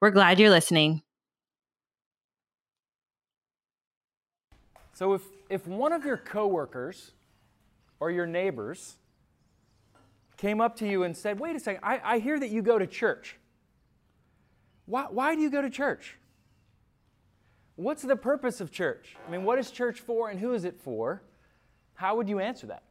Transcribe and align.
We're 0.00 0.10
glad 0.10 0.38
you're 0.38 0.50
listening. 0.50 1.02
So 4.94 5.12
if, 5.12 5.22
if 5.48 5.66
one 5.66 5.92
of 5.92 6.04
your 6.04 6.16
coworkers 6.16 7.12
or 8.00 8.10
your 8.10 8.26
neighbors 8.26 8.96
came 10.38 10.60
up 10.60 10.76
to 10.76 10.88
you 10.88 11.02
and 11.02 11.14
said, 11.14 11.38
wait 11.38 11.54
a 11.54 11.60
second, 11.60 11.82
I, 11.82 12.00
I 12.02 12.18
hear 12.18 12.40
that 12.40 12.48
you 12.48 12.62
go 12.62 12.78
to 12.78 12.86
church. 12.86 13.36
Why, 14.86 15.06
why 15.10 15.34
do 15.34 15.42
you 15.42 15.50
go 15.50 15.60
to 15.60 15.70
church? 15.70 16.16
What's 17.76 18.02
the 18.02 18.16
purpose 18.16 18.60
of 18.60 18.70
church? 18.70 19.16
I 19.26 19.30
mean, 19.30 19.44
what 19.44 19.58
is 19.58 19.70
church 19.70 20.00
for 20.00 20.30
and 20.30 20.40
who 20.40 20.54
is 20.54 20.64
it 20.64 20.80
for? 20.80 21.22
How 21.94 22.16
would 22.16 22.28
you 22.28 22.40
answer 22.40 22.66
that? 22.68 22.84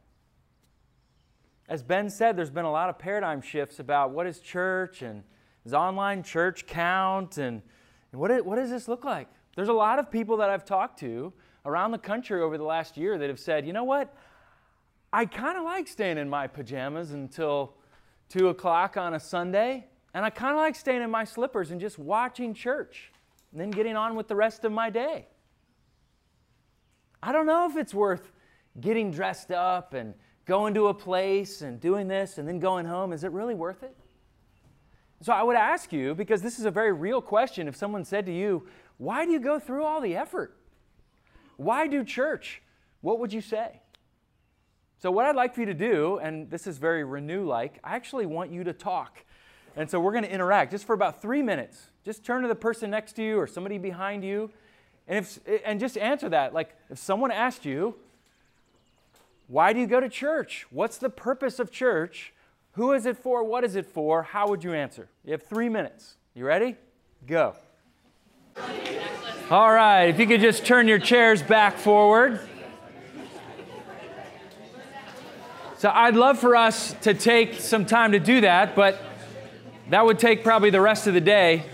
As 1.68 1.82
Ben 1.82 2.08
said, 2.08 2.36
there's 2.36 2.50
been 2.50 2.64
a 2.64 2.70
lot 2.70 2.88
of 2.88 2.98
paradigm 2.98 3.42
shifts 3.42 3.80
about 3.80 4.10
what 4.10 4.26
is 4.26 4.38
church 4.38 5.02
and 5.02 5.24
does 5.64 5.74
online 5.74 6.22
church 6.22 6.66
count? 6.66 7.38
And, 7.38 7.62
and 8.12 8.20
what, 8.20 8.44
what 8.44 8.56
does 8.56 8.70
this 8.70 8.88
look 8.88 9.04
like? 9.04 9.28
There's 9.56 9.68
a 9.68 9.72
lot 9.72 9.98
of 9.98 10.10
people 10.10 10.38
that 10.38 10.50
I've 10.50 10.64
talked 10.64 10.98
to 11.00 11.32
around 11.64 11.90
the 11.90 11.98
country 11.98 12.40
over 12.40 12.56
the 12.56 12.64
last 12.64 12.96
year 12.96 13.18
that 13.18 13.28
have 13.28 13.40
said, 13.40 13.66
you 13.66 13.72
know 13.72 13.84
what? 13.84 14.14
I 15.12 15.26
kind 15.26 15.58
of 15.58 15.64
like 15.64 15.88
staying 15.88 16.18
in 16.18 16.28
my 16.28 16.46
pajamas 16.46 17.12
until 17.12 17.74
2 18.30 18.48
o'clock 18.48 18.96
on 18.96 19.14
a 19.14 19.20
Sunday, 19.20 19.86
and 20.14 20.24
I 20.24 20.30
kind 20.30 20.52
of 20.52 20.58
like 20.58 20.76
staying 20.76 21.02
in 21.02 21.10
my 21.10 21.24
slippers 21.24 21.72
and 21.72 21.80
just 21.80 21.98
watching 21.98 22.54
church 22.54 23.12
and 23.52 23.60
then 23.60 23.70
getting 23.70 23.96
on 23.96 24.14
with 24.14 24.28
the 24.28 24.36
rest 24.36 24.64
of 24.64 24.72
my 24.72 24.88
day. 24.88 25.26
I 27.22 27.32
don't 27.32 27.46
know 27.46 27.68
if 27.68 27.76
it's 27.76 27.92
worth 27.92 28.30
getting 28.80 29.10
dressed 29.10 29.50
up 29.50 29.94
and 29.94 30.14
going 30.46 30.74
to 30.74 30.86
a 30.88 30.94
place 30.94 31.62
and 31.62 31.80
doing 31.80 32.08
this 32.08 32.38
and 32.38 32.48
then 32.48 32.58
going 32.60 32.86
home. 32.86 33.12
Is 33.12 33.24
it 33.24 33.32
really 33.32 33.54
worth 33.54 33.82
it? 33.82 33.94
So 35.22 35.32
I 35.32 35.42
would 35.42 35.56
ask 35.56 35.92
you, 35.92 36.14
because 36.14 36.40
this 36.40 36.58
is 36.58 36.64
a 36.64 36.70
very 36.70 36.92
real 36.92 37.20
question, 37.20 37.68
if 37.68 37.76
someone 37.76 38.04
said 38.04 38.26
to 38.26 38.32
you, 38.32 38.66
Why 38.98 39.24
do 39.24 39.32
you 39.32 39.40
go 39.40 39.58
through 39.58 39.84
all 39.84 40.00
the 40.00 40.16
effort? 40.16 40.56
Why 41.56 41.86
do 41.86 42.04
church? 42.04 42.62
What 43.02 43.18
would 43.18 43.32
you 43.32 43.40
say? 43.40 43.80
So, 44.98 45.10
what 45.10 45.26
I'd 45.26 45.36
like 45.36 45.54
for 45.54 45.60
you 45.60 45.66
to 45.66 45.74
do, 45.74 46.18
and 46.18 46.50
this 46.50 46.66
is 46.66 46.78
very 46.78 47.04
renew 47.04 47.44
like, 47.46 47.78
I 47.84 47.96
actually 47.96 48.26
want 48.26 48.50
you 48.50 48.64
to 48.64 48.72
talk. 48.72 49.24
And 49.76 49.88
so 49.88 50.00
we're 50.00 50.12
going 50.12 50.24
to 50.24 50.32
interact 50.32 50.72
just 50.72 50.84
for 50.84 50.94
about 50.94 51.22
three 51.22 51.42
minutes. 51.42 51.90
Just 52.04 52.24
turn 52.24 52.42
to 52.42 52.48
the 52.48 52.54
person 52.54 52.90
next 52.90 53.12
to 53.14 53.22
you 53.22 53.38
or 53.38 53.46
somebody 53.46 53.78
behind 53.78 54.24
you, 54.24 54.50
and, 55.06 55.18
if, 55.18 55.38
and 55.64 55.78
just 55.78 55.96
answer 55.96 56.28
that. 56.30 56.52
Like, 56.52 56.74
if 56.88 56.98
someone 56.98 57.30
asked 57.30 57.64
you, 57.64 57.94
Why 59.48 59.72
do 59.72 59.80
you 59.80 59.86
go 59.86 60.00
to 60.00 60.08
church? 60.08 60.66
What's 60.70 60.96
the 60.96 61.10
purpose 61.10 61.58
of 61.58 61.70
church? 61.70 62.32
Who 62.72 62.92
is 62.92 63.06
it 63.06 63.16
for? 63.16 63.42
What 63.44 63.64
is 63.64 63.76
it 63.76 63.86
for? 63.86 64.22
How 64.22 64.48
would 64.48 64.62
you 64.62 64.72
answer? 64.72 65.08
You 65.24 65.32
have 65.32 65.42
three 65.42 65.68
minutes. 65.68 66.16
You 66.34 66.46
ready? 66.46 66.76
Go. 67.26 67.54
All 69.50 69.72
right, 69.72 70.04
if 70.04 70.20
you 70.20 70.26
could 70.26 70.40
just 70.40 70.64
turn 70.64 70.86
your 70.86 71.00
chairs 71.00 71.42
back 71.42 71.76
forward. 71.76 72.40
So 75.78 75.90
I'd 75.92 76.14
love 76.14 76.38
for 76.38 76.54
us 76.54 76.94
to 77.02 77.14
take 77.14 77.54
some 77.54 77.86
time 77.86 78.12
to 78.12 78.20
do 78.20 78.42
that, 78.42 78.76
but 78.76 79.02
that 79.88 80.04
would 80.04 80.18
take 80.18 80.44
probably 80.44 80.70
the 80.70 80.80
rest 80.80 81.06
of 81.06 81.14
the 81.14 81.20
day. 81.20 81.64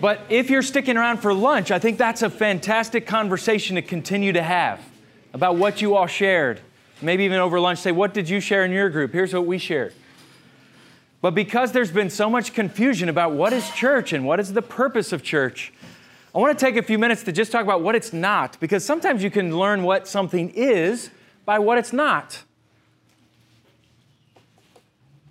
But 0.00 0.22
if 0.30 0.50
you're 0.50 0.62
sticking 0.62 0.96
around 0.96 1.18
for 1.18 1.32
lunch, 1.34 1.70
I 1.70 1.78
think 1.78 1.98
that's 1.98 2.22
a 2.22 2.30
fantastic 2.30 3.06
conversation 3.06 3.76
to 3.76 3.82
continue 3.82 4.32
to 4.32 4.42
have 4.42 4.80
about 5.32 5.56
what 5.56 5.82
you 5.82 5.94
all 5.94 6.06
shared. 6.06 6.60
Maybe 7.02 7.24
even 7.24 7.38
over 7.38 7.60
lunch, 7.60 7.78
say, 7.78 7.92
What 7.92 8.14
did 8.14 8.28
you 8.28 8.40
share 8.40 8.64
in 8.64 8.72
your 8.72 8.90
group? 8.90 9.12
Here's 9.12 9.32
what 9.32 9.46
we 9.46 9.58
shared. 9.58 9.92
But 11.20 11.34
because 11.34 11.72
there's 11.72 11.90
been 11.90 12.10
so 12.10 12.30
much 12.30 12.54
confusion 12.54 13.08
about 13.08 13.32
what 13.32 13.52
is 13.52 13.68
church 13.70 14.12
and 14.12 14.24
what 14.24 14.40
is 14.40 14.52
the 14.52 14.62
purpose 14.62 15.12
of 15.12 15.22
church, 15.22 15.72
I 16.34 16.38
want 16.38 16.58
to 16.58 16.64
take 16.64 16.76
a 16.76 16.82
few 16.82 16.98
minutes 16.98 17.24
to 17.24 17.32
just 17.32 17.52
talk 17.52 17.62
about 17.62 17.82
what 17.82 17.94
it's 17.94 18.12
not, 18.12 18.58
because 18.60 18.84
sometimes 18.84 19.22
you 19.22 19.30
can 19.30 19.56
learn 19.56 19.82
what 19.82 20.08
something 20.08 20.50
is 20.50 21.10
by 21.44 21.58
what 21.58 21.76
it's 21.76 21.92
not. 21.92 22.42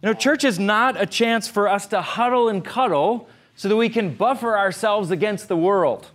You 0.02 0.08
know, 0.08 0.14
church 0.14 0.44
is 0.44 0.60
not 0.60 1.02
a 1.02 1.06
chance 1.06 1.48
for 1.48 1.68
us 1.68 1.88
to 1.88 2.02
huddle 2.02 2.50
and 2.50 2.64
cuddle 2.64 3.28
so 3.56 3.68
that 3.68 3.76
we 3.76 3.90
can 3.90 4.14
buffer 4.14 4.58
ourselves 4.58 5.12
against 5.12 5.48
the 5.48 5.58
world, 5.58 6.12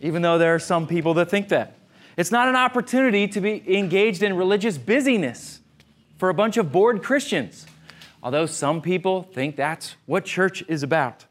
even 0.00 0.22
though 0.22 0.38
there 0.38 0.54
are 0.54 0.58
some 0.58 0.86
people 0.86 1.14
that 1.14 1.28
think 1.28 1.48
that. 1.48 1.76
It's 2.16 2.30
not 2.30 2.48
an 2.48 2.56
opportunity 2.56 3.28
to 3.28 3.40
be 3.40 3.62
engaged 3.76 4.22
in 4.22 4.36
religious 4.36 4.78
busyness 4.78 5.60
for 6.16 6.28
a 6.28 6.34
bunch 6.34 6.56
of 6.56 6.72
bored 6.72 7.02
Christians 7.02 7.66
although 8.24 8.46
some 8.46 8.80
people 8.80 9.22
think 9.22 9.54
that's 9.54 9.96
what 10.06 10.24
church 10.24 10.64
is 10.66 10.82
about. 10.82 11.26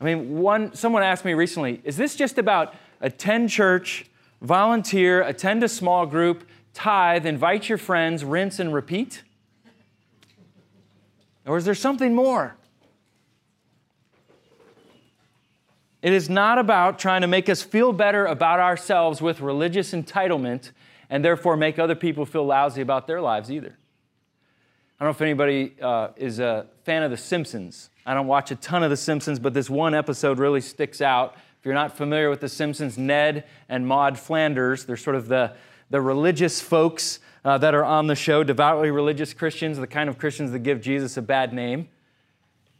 I 0.00 0.04
mean, 0.04 0.38
one, 0.38 0.74
someone 0.74 1.02
asked 1.02 1.26
me 1.26 1.34
recently, 1.34 1.80
is 1.84 1.96
this 1.96 2.16
just 2.16 2.38
about 2.38 2.74
attend 3.00 3.50
church, 3.50 4.06
volunteer, 4.40 5.22
attend 5.22 5.62
a 5.62 5.68
small 5.68 6.06
group, 6.06 6.48
tithe, 6.72 7.26
invite 7.26 7.68
your 7.68 7.78
friends, 7.78 8.24
rinse 8.24 8.58
and 8.58 8.72
repeat? 8.72 9.22
Or 11.46 11.58
is 11.58 11.66
there 11.66 11.74
something 11.74 12.14
more? 12.14 12.56
It 16.00 16.12
is 16.12 16.28
not 16.28 16.58
about 16.58 16.98
trying 16.98 17.20
to 17.20 17.28
make 17.28 17.48
us 17.48 17.62
feel 17.62 17.92
better 17.92 18.26
about 18.26 18.58
ourselves 18.58 19.20
with 19.20 19.40
religious 19.40 19.92
entitlement 19.92 20.72
and 21.10 21.24
therefore 21.24 21.56
make 21.56 21.78
other 21.78 21.94
people 21.94 22.24
feel 22.24 22.44
lousy 22.44 22.80
about 22.80 23.06
their 23.06 23.20
lives 23.20 23.52
either. 23.52 23.76
I 25.02 25.04
don't 25.04 25.14
know 25.14 25.16
if 25.16 25.22
anybody 25.22 25.74
uh, 25.82 26.08
is 26.14 26.38
a 26.38 26.68
fan 26.84 27.02
of 27.02 27.10
The 27.10 27.16
Simpsons. 27.16 27.90
I 28.06 28.14
don't 28.14 28.28
watch 28.28 28.52
a 28.52 28.54
ton 28.54 28.84
of 28.84 28.90
The 28.90 28.96
Simpsons, 28.96 29.40
but 29.40 29.52
this 29.52 29.68
one 29.68 29.96
episode 29.96 30.38
really 30.38 30.60
sticks 30.60 31.00
out. 31.00 31.34
If 31.58 31.66
you're 31.66 31.74
not 31.74 31.96
familiar 31.96 32.30
with 32.30 32.38
The 32.38 32.48
Simpsons, 32.48 32.96
Ned 32.96 33.42
and 33.68 33.84
Maude 33.84 34.16
Flanders, 34.16 34.84
they're 34.84 34.96
sort 34.96 35.16
of 35.16 35.26
the, 35.26 35.54
the 35.90 36.00
religious 36.00 36.60
folks 36.60 37.18
uh, 37.44 37.58
that 37.58 37.74
are 37.74 37.82
on 37.82 38.06
the 38.06 38.14
show, 38.14 38.44
devoutly 38.44 38.92
religious 38.92 39.34
Christians, 39.34 39.76
the 39.76 39.88
kind 39.88 40.08
of 40.08 40.18
Christians 40.18 40.52
that 40.52 40.60
give 40.60 40.80
Jesus 40.80 41.16
a 41.16 41.22
bad 41.22 41.52
name. 41.52 41.88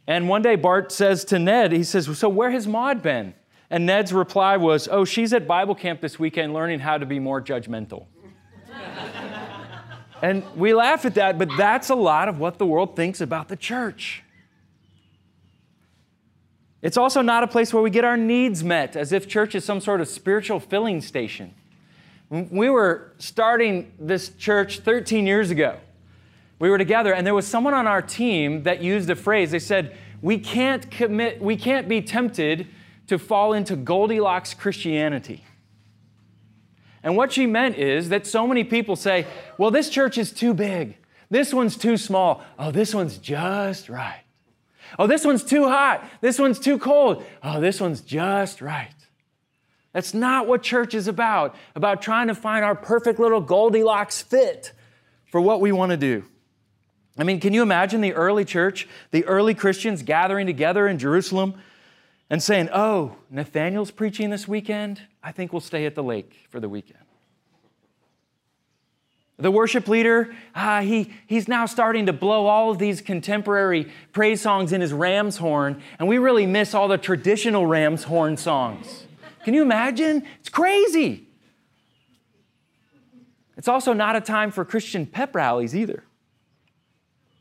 And 0.07 0.29
one 0.29 0.41
day 0.41 0.55
Bart 0.55 0.93
says 0.93 1.25
to 1.25 1.37
Ned, 1.37 1.73
he 1.73 1.83
says, 1.83 2.05
So 2.17 2.29
where 2.29 2.51
has 2.51 2.65
Maude 2.65 3.01
been? 3.01 3.33
And 3.69 3.85
Ned's 3.85 4.13
reply 4.13 4.55
was, 4.55 4.87
Oh, 4.89 5.03
she's 5.03 5.33
at 5.33 5.45
Bible 5.45 5.75
camp 5.75 5.99
this 5.99 6.17
weekend 6.17 6.53
learning 6.53 6.79
how 6.79 6.97
to 6.97 7.05
be 7.05 7.19
more 7.19 7.41
judgmental. 7.41 8.05
And 10.23 10.41
we 10.55 10.73
laugh 10.73 11.03
at 11.03 11.15
that, 11.15 11.37
but 11.37 11.49
that's 11.57 11.89
a 11.89 11.95
lot 11.95 12.29
of 12.29 12.39
what 12.39 12.57
the 12.57 12.65
world 12.65 12.95
thinks 12.95 13.19
about 13.19 13.49
the 13.49 13.57
church. 13.57 14.23
It's 16.81 16.95
also 16.95 17.21
not 17.21 17.43
a 17.43 17.47
place 17.47 17.73
where 17.73 17.83
we 17.83 17.89
get 17.89 18.05
our 18.05 18.15
needs 18.15 18.63
met, 18.63 18.95
as 18.95 19.11
if 19.11 19.27
church 19.27 19.53
is 19.53 19.65
some 19.65 19.81
sort 19.81 19.99
of 19.99 20.07
spiritual 20.07 20.61
filling 20.61 21.01
station. 21.01 21.53
We 22.29 22.69
were 22.69 23.11
starting 23.17 23.91
this 23.99 24.29
church 24.29 24.79
13 24.79 25.27
years 25.27 25.51
ago. 25.51 25.77
We 26.57 26.69
were 26.69 26.77
together, 26.77 27.13
and 27.13 27.27
there 27.27 27.35
was 27.35 27.45
someone 27.45 27.73
on 27.73 27.85
our 27.85 28.01
team 28.01 28.63
that 28.63 28.81
used 28.81 29.09
a 29.09 29.17
phrase. 29.17 29.51
They 29.51 29.59
said, 29.59 29.93
We 30.21 30.39
can't 30.39 30.89
commit, 30.89 31.41
we 31.41 31.57
can't 31.57 31.89
be 31.89 32.01
tempted 32.01 32.67
to 33.07 33.19
fall 33.19 33.51
into 33.51 33.75
Goldilocks 33.75 34.53
Christianity. 34.53 35.43
And 37.03 37.17
what 37.17 37.33
she 37.33 37.45
meant 37.45 37.77
is 37.77 38.09
that 38.09 38.25
so 38.25 38.47
many 38.47 38.63
people 38.63 38.95
say, 38.95 39.27
well, 39.57 39.71
this 39.71 39.89
church 39.89 40.17
is 40.17 40.31
too 40.31 40.53
big. 40.53 40.97
This 41.29 41.53
one's 41.53 41.75
too 41.75 41.97
small. 41.97 42.43
Oh, 42.57 42.71
this 42.71 42.95
one's 42.95 43.17
just 43.17 43.89
right. 43.89 44.21
Oh, 44.97 45.07
this 45.07 45.25
one's 45.25 45.43
too 45.43 45.67
hot. 45.67 46.07
This 46.21 46.39
one's 46.39 46.59
too 46.59 46.77
cold. 46.77 47.23
Oh, 47.41 47.59
this 47.59 47.81
one's 47.81 48.01
just 48.01 48.61
right. 48.61 48.93
That's 49.91 50.13
not 50.13 50.47
what 50.47 50.63
church 50.63 50.93
is 50.93 51.07
about, 51.07 51.55
about 51.75 52.01
trying 52.01 52.27
to 52.27 52.35
find 52.35 52.63
our 52.63 52.75
perfect 52.75 53.19
little 53.19 53.41
Goldilocks 53.41 54.21
fit 54.21 54.71
for 55.25 55.41
what 55.41 55.61
we 55.61 55.71
want 55.71 55.91
to 55.91 55.97
do. 55.97 56.23
I 57.17 57.23
mean, 57.23 57.39
can 57.39 57.53
you 57.53 57.61
imagine 57.61 58.01
the 58.01 58.13
early 58.13 58.43
church, 58.43 58.87
the 59.11 59.23
early 59.25 59.53
Christians 59.53 60.01
gathering 60.01 60.47
together 60.47 60.87
in 60.87 60.97
Jerusalem 60.97 61.55
and 62.29 62.41
saying, 62.41 62.69
Oh, 62.73 63.15
Nathaniel's 63.29 63.91
preaching 63.91 64.29
this 64.29 64.47
weekend? 64.47 65.01
I 65.23 65.31
think 65.31 65.53
we'll 65.53 65.59
stay 65.59 65.85
at 65.85 65.95
the 65.95 66.03
lake 66.03 66.47
for 66.49 66.59
the 66.59 66.69
weekend. 66.69 66.99
The 69.37 69.51
worship 69.51 69.87
leader, 69.87 70.33
uh, 70.53 70.81
he, 70.81 71.11
he's 71.25 71.47
now 71.47 71.65
starting 71.65 72.05
to 72.05 72.13
blow 72.13 72.45
all 72.45 72.69
of 72.69 72.77
these 72.77 73.01
contemporary 73.01 73.91
praise 74.11 74.41
songs 74.41 74.71
in 74.71 74.79
his 74.79 74.93
ram's 74.93 75.37
horn, 75.37 75.81
and 75.97 76.07
we 76.07 76.19
really 76.19 76.45
miss 76.45 76.73
all 76.73 76.87
the 76.87 76.99
traditional 76.99 77.65
ram's 77.65 78.03
horn 78.03 78.37
songs. 78.37 79.05
Can 79.43 79.53
you 79.53 79.63
imagine? 79.63 80.23
It's 80.39 80.49
crazy. 80.49 81.27
It's 83.57 83.67
also 83.67 83.93
not 83.93 84.15
a 84.15 84.21
time 84.21 84.51
for 84.51 84.63
Christian 84.63 85.05
pep 85.05 85.35
rallies 85.35 85.75
either. 85.75 86.03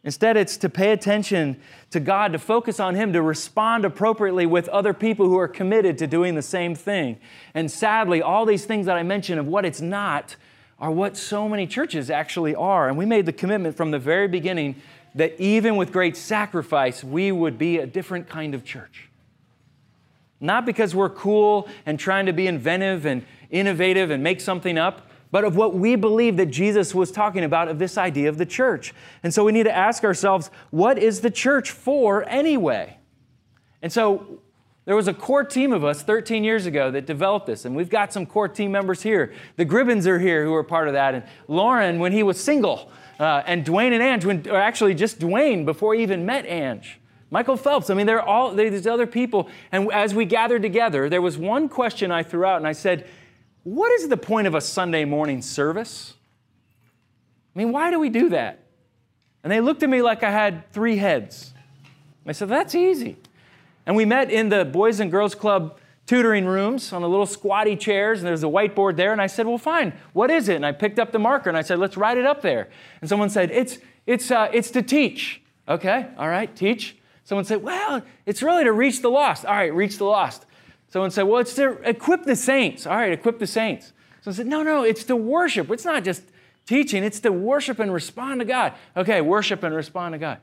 Instead, 0.04 0.36
it's 0.36 0.56
to 0.56 0.68
pay 0.68 0.90
attention 0.90 1.60
to 1.90 2.00
God, 2.00 2.32
to 2.32 2.38
focus 2.38 2.80
on 2.80 2.96
Him, 2.96 3.12
to 3.12 3.22
respond 3.22 3.84
appropriately 3.84 4.46
with 4.46 4.68
other 4.70 4.92
people 4.92 5.28
who 5.28 5.38
are 5.38 5.46
committed 5.46 5.96
to 5.98 6.08
doing 6.08 6.34
the 6.34 6.42
same 6.42 6.74
thing. 6.74 7.18
And 7.54 7.70
sadly, 7.70 8.20
all 8.20 8.44
these 8.44 8.64
things 8.64 8.86
that 8.86 8.96
I 8.96 9.04
mentioned 9.04 9.38
of 9.38 9.46
what 9.46 9.64
it's 9.64 9.80
not 9.80 10.34
are 10.80 10.90
what 10.90 11.16
so 11.16 11.48
many 11.48 11.68
churches 11.68 12.10
actually 12.10 12.56
are. 12.56 12.88
And 12.88 12.98
we 12.98 13.06
made 13.06 13.26
the 13.26 13.32
commitment 13.32 13.76
from 13.76 13.92
the 13.92 14.00
very 14.00 14.26
beginning 14.26 14.74
that 15.14 15.38
even 15.40 15.76
with 15.76 15.92
great 15.92 16.16
sacrifice, 16.16 17.04
we 17.04 17.30
would 17.30 17.56
be 17.56 17.78
a 17.78 17.86
different 17.86 18.28
kind 18.28 18.56
of 18.56 18.64
church. 18.64 19.08
Not 20.40 20.66
because 20.66 20.92
we're 20.92 21.10
cool 21.10 21.68
and 21.86 22.00
trying 22.00 22.26
to 22.26 22.32
be 22.32 22.48
inventive 22.48 23.06
and 23.06 23.24
innovative 23.50 24.10
and 24.10 24.24
make 24.24 24.40
something 24.40 24.76
up, 24.76 25.06
but 25.32 25.42
of 25.42 25.56
what 25.56 25.74
we 25.74 25.96
believe 25.96 26.36
that 26.36 26.46
Jesus 26.46 26.94
was 26.94 27.10
talking 27.10 27.42
about 27.42 27.66
of 27.66 27.80
this 27.80 27.98
idea 27.98 28.28
of 28.28 28.38
the 28.38 28.46
church. 28.46 28.94
And 29.24 29.34
so 29.34 29.42
we 29.42 29.50
need 29.50 29.64
to 29.64 29.74
ask 29.74 30.04
ourselves, 30.04 30.50
what 30.70 30.98
is 30.98 31.22
the 31.22 31.30
church 31.30 31.72
for 31.72 32.28
anyway? 32.28 32.98
And 33.80 33.90
so 33.90 34.40
there 34.84 34.94
was 34.94 35.08
a 35.08 35.14
core 35.14 35.42
team 35.42 35.72
of 35.72 35.84
us 35.84 36.02
13 36.02 36.44
years 36.44 36.66
ago 36.66 36.90
that 36.90 37.06
developed 37.06 37.46
this, 37.46 37.64
and 37.64 37.74
we've 37.74 37.88
got 37.88 38.12
some 38.12 38.26
core 38.26 38.46
team 38.46 38.70
members 38.70 39.02
here. 39.02 39.32
The 39.56 39.64
Gribbins 39.64 40.06
are 40.06 40.18
here 40.18 40.44
who 40.44 40.54
are 40.54 40.62
part 40.62 40.86
of 40.86 40.94
that, 40.94 41.14
and 41.14 41.24
Lauren 41.48 41.98
when 41.98 42.12
he 42.12 42.22
was 42.22 42.38
single, 42.38 42.90
uh, 43.18 43.42
and 43.46 43.64
Dwayne 43.64 43.92
and 43.92 44.02
Ange, 44.02 44.24
when, 44.24 44.48
or 44.48 44.56
actually 44.56 44.94
just 44.94 45.18
Dwayne 45.18 45.64
before 45.64 45.94
he 45.94 46.02
even 46.02 46.26
met 46.26 46.44
Ange. 46.46 47.00
Michael 47.30 47.56
Phelps, 47.56 47.88
I 47.88 47.94
mean, 47.94 48.06
there 48.06 48.20
are 48.20 48.28
all 48.28 48.52
these 48.52 48.86
other 48.86 49.06
people. 49.06 49.48
And 49.70 49.90
as 49.90 50.14
we 50.14 50.26
gathered 50.26 50.60
together, 50.60 51.08
there 51.08 51.22
was 51.22 51.38
one 51.38 51.66
question 51.70 52.10
I 52.10 52.22
threw 52.22 52.44
out, 52.44 52.58
and 52.58 52.66
I 52.66 52.72
said, 52.72 53.08
what 53.64 53.92
is 53.92 54.08
the 54.08 54.16
point 54.16 54.46
of 54.46 54.54
a 54.54 54.60
Sunday 54.60 55.04
morning 55.04 55.42
service? 55.42 56.14
I 57.54 57.58
mean, 57.58 57.72
why 57.72 57.90
do 57.90 58.00
we 58.00 58.08
do 58.08 58.30
that? 58.30 58.60
And 59.42 59.52
they 59.52 59.60
looked 59.60 59.82
at 59.82 59.90
me 59.90 60.02
like 60.02 60.22
I 60.22 60.30
had 60.30 60.70
three 60.72 60.96
heads. 60.96 61.52
I 62.26 62.32
said, 62.32 62.48
That's 62.48 62.74
easy. 62.74 63.16
And 63.86 63.96
we 63.96 64.04
met 64.04 64.30
in 64.30 64.48
the 64.48 64.64
Boys 64.64 65.00
and 65.00 65.10
Girls 65.10 65.34
Club 65.34 65.78
tutoring 66.06 66.44
rooms 66.44 66.92
on 66.92 67.02
the 67.02 67.08
little 67.08 67.26
squatty 67.26 67.76
chairs, 67.76 68.20
and 68.20 68.28
there's 68.28 68.44
a 68.44 68.48
whiteboard 68.48 68.96
there. 68.96 69.12
And 69.12 69.20
I 69.20 69.26
said, 69.26 69.46
Well, 69.46 69.58
fine, 69.58 69.92
what 70.12 70.30
is 70.30 70.48
it? 70.48 70.56
And 70.56 70.66
I 70.66 70.72
picked 70.72 70.98
up 70.98 71.12
the 71.12 71.18
marker 71.18 71.48
and 71.48 71.58
I 71.58 71.62
said, 71.62 71.78
Let's 71.78 71.96
write 71.96 72.18
it 72.18 72.26
up 72.26 72.42
there. 72.42 72.68
And 73.00 73.08
someone 73.08 73.30
said, 73.30 73.50
It's, 73.50 73.78
it's, 74.06 74.30
uh, 74.30 74.48
it's 74.52 74.70
to 74.72 74.82
teach. 74.82 75.42
Okay, 75.68 76.06
all 76.18 76.28
right, 76.28 76.54
teach. 76.54 76.96
Someone 77.24 77.44
said, 77.44 77.62
Well, 77.62 78.02
it's 78.26 78.42
really 78.42 78.64
to 78.64 78.72
reach 78.72 79.02
the 79.02 79.10
lost. 79.10 79.44
All 79.44 79.54
right, 79.54 79.72
reach 79.72 79.98
the 79.98 80.04
lost. 80.04 80.46
Someone 80.92 81.10
said, 81.10 81.22
Well, 81.22 81.40
it's 81.40 81.54
to 81.54 81.78
equip 81.88 82.24
the 82.24 82.36
saints. 82.36 82.86
All 82.86 82.96
right, 82.96 83.12
equip 83.12 83.38
the 83.38 83.46
saints. 83.46 83.94
So 84.20 84.30
I 84.30 84.34
said, 84.34 84.46
No, 84.46 84.62
no, 84.62 84.82
it's 84.82 85.04
to 85.04 85.16
worship. 85.16 85.70
It's 85.70 85.86
not 85.86 86.04
just 86.04 86.22
teaching, 86.66 87.02
it's 87.02 87.20
to 87.20 87.32
worship 87.32 87.78
and 87.78 87.92
respond 87.92 88.40
to 88.40 88.44
God. 88.44 88.74
Okay, 88.94 89.22
worship 89.22 89.62
and 89.62 89.74
respond 89.74 90.12
to 90.12 90.18
God. 90.18 90.38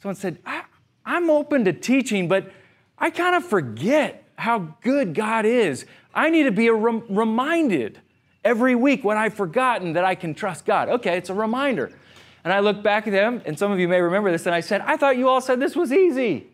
Someone 0.00 0.16
said, 0.16 0.38
I, 0.46 0.64
am 1.04 1.28
open 1.28 1.66
to 1.66 1.74
teaching, 1.74 2.28
but 2.28 2.50
I 2.96 3.10
kind 3.10 3.36
of 3.36 3.44
forget 3.44 4.24
how 4.38 4.74
good 4.80 5.12
God 5.12 5.44
is. 5.44 5.84
I 6.14 6.30
need 6.30 6.44
to 6.44 6.50
be 6.50 6.70
rem- 6.70 7.04
reminded 7.10 8.00
every 8.42 8.74
week 8.74 9.04
when 9.04 9.18
I've 9.18 9.34
forgotten 9.34 9.92
that 9.92 10.04
I 10.06 10.14
can 10.14 10.32
trust 10.32 10.64
God. 10.64 10.88
Okay, 10.88 11.18
it's 11.18 11.28
a 11.28 11.34
reminder. 11.34 11.92
And 12.42 12.54
I 12.54 12.60
look 12.60 12.82
back 12.82 13.06
at 13.06 13.10
them, 13.10 13.42
and 13.44 13.58
some 13.58 13.70
of 13.70 13.78
you 13.78 13.86
may 13.86 14.00
remember 14.00 14.32
this, 14.32 14.46
and 14.46 14.54
I 14.54 14.60
said, 14.60 14.80
I 14.80 14.96
thought 14.96 15.18
you 15.18 15.28
all 15.28 15.42
said 15.42 15.60
this 15.60 15.76
was 15.76 15.92
easy. 15.92 16.46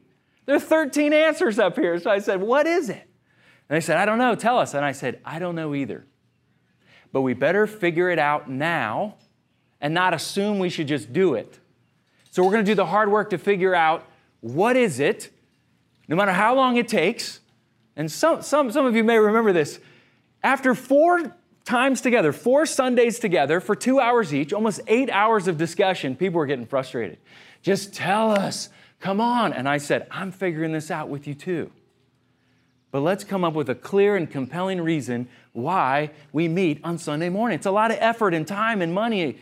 There 0.46 0.56
are 0.56 0.60
13 0.60 1.12
answers 1.12 1.60
up 1.60 1.76
here. 1.76 1.96
So 2.00 2.10
I 2.10 2.18
said, 2.18 2.40
What 2.40 2.66
is 2.66 2.88
it? 2.88 3.05
And 3.68 3.76
they 3.76 3.80
said, 3.80 3.96
I 3.96 4.04
don't 4.04 4.18
know, 4.18 4.34
tell 4.34 4.58
us. 4.58 4.74
And 4.74 4.84
I 4.84 4.92
said, 4.92 5.20
I 5.24 5.38
don't 5.38 5.54
know 5.54 5.74
either. 5.74 6.04
But 7.12 7.22
we 7.22 7.34
better 7.34 7.66
figure 7.66 8.10
it 8.10 8.18
out 8.18 8.48
now 8.48 9.16
and 9.80 9.92
not 9.92 10.14
assume 10.14 10.58
we 10.58 10.68
should 10.68 10.88
just 10.88 11.12
do 11.12 11.34
it. 11.34 11.58
So 12.30 12.44
we're 12.44 12.52
going 12.52 12.64
to 12.64 12.70
do 12.70 12.74
the 12.74 12.86
hard 12.86 13.10
work 13.10 13.30
to 13.30 13.38
figure 13.38 13.74
out 13.74 14.06
what 14.40 14.76
is 14.76 15.00
it, 15.00 15.30
no 16.06 16.16
matter 16.16 16.32
how 16.32 16.54
long 16.54 16.76
it 16.76 16.86
takes. 16.86 17.40
And 17.96 18.10
some, 18.10 18.42
some, 18.42 18.70
some 18.70 18.86
of 18.86 18.94
you 18.94 19.02
may 19.02 19.18
remember 19.18 19.52
this. 19.52 19.80
After 20.42 20.74
four 20.74 21.34
times 21.64 22.00
together, 22.00 22.32
four 22.32 22.66
Sundays 22.66 23.18
together 23.18 23.58
for 23.58 23.74
two 23.74 23.98
hours 23.98 24.32
each, 24.32 24.52
almost 24.52 24.80
eight 24.86 25.10
hours 25.10 25.48
of 25.48 25.56
discussion, 25.56 26.14
people 26.14 26.38
were 26.38 26.46
getting 26.46 26.66
frustrated. 26.66 27.18
Just 27.62 27.94
tell 27.94 28.30
us, 28.30 28.68
come 29.00 29.20
on. 29.20 29.52
And 29.52 29.68
I 29.68 29.78
said, 29.78 30.06
I'm 30.10 30.30
figuring 30.30 30.72
this 30.72 30.90
out 30.90 31.08
with 31.08 31.26
you 31.26 31.34
too 31.34 31.72
but 32.90 33.00
let's 33.00 33.24
come 33.24 33.44
up 33.44 33.54
with 33.54 33.68
a 33.68 33.74
clear 33.74 34.16
and 34.16 34.30
compelling 34.30 34.80
reason 34.80 35.28
why 35.52 36.10
we 36.32 36.48
meet 36.48 36.80
on 36.84 36.98
Sunday 36.98 37.28
morning. 37.28 37.56
It's 37.56 37.66
a 37.66 37.70
lot 37.70 37.90
of 37.90 37.98
effort 38.00 38.34
and 38.34 38.46
time 38.46 38.80
and 38.80 38.94
money. 38.94 39.38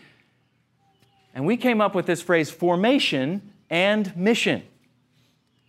And 1.35 1.47
we 1.47 1.57
came 1.57 1.81
up 1.81 1.95
with 1.95 2.07
this 2.07 2.23
phrase 2.23 2.51
formation 2.51 3.53
and 3.69 4.17
mission. 4.17 4.63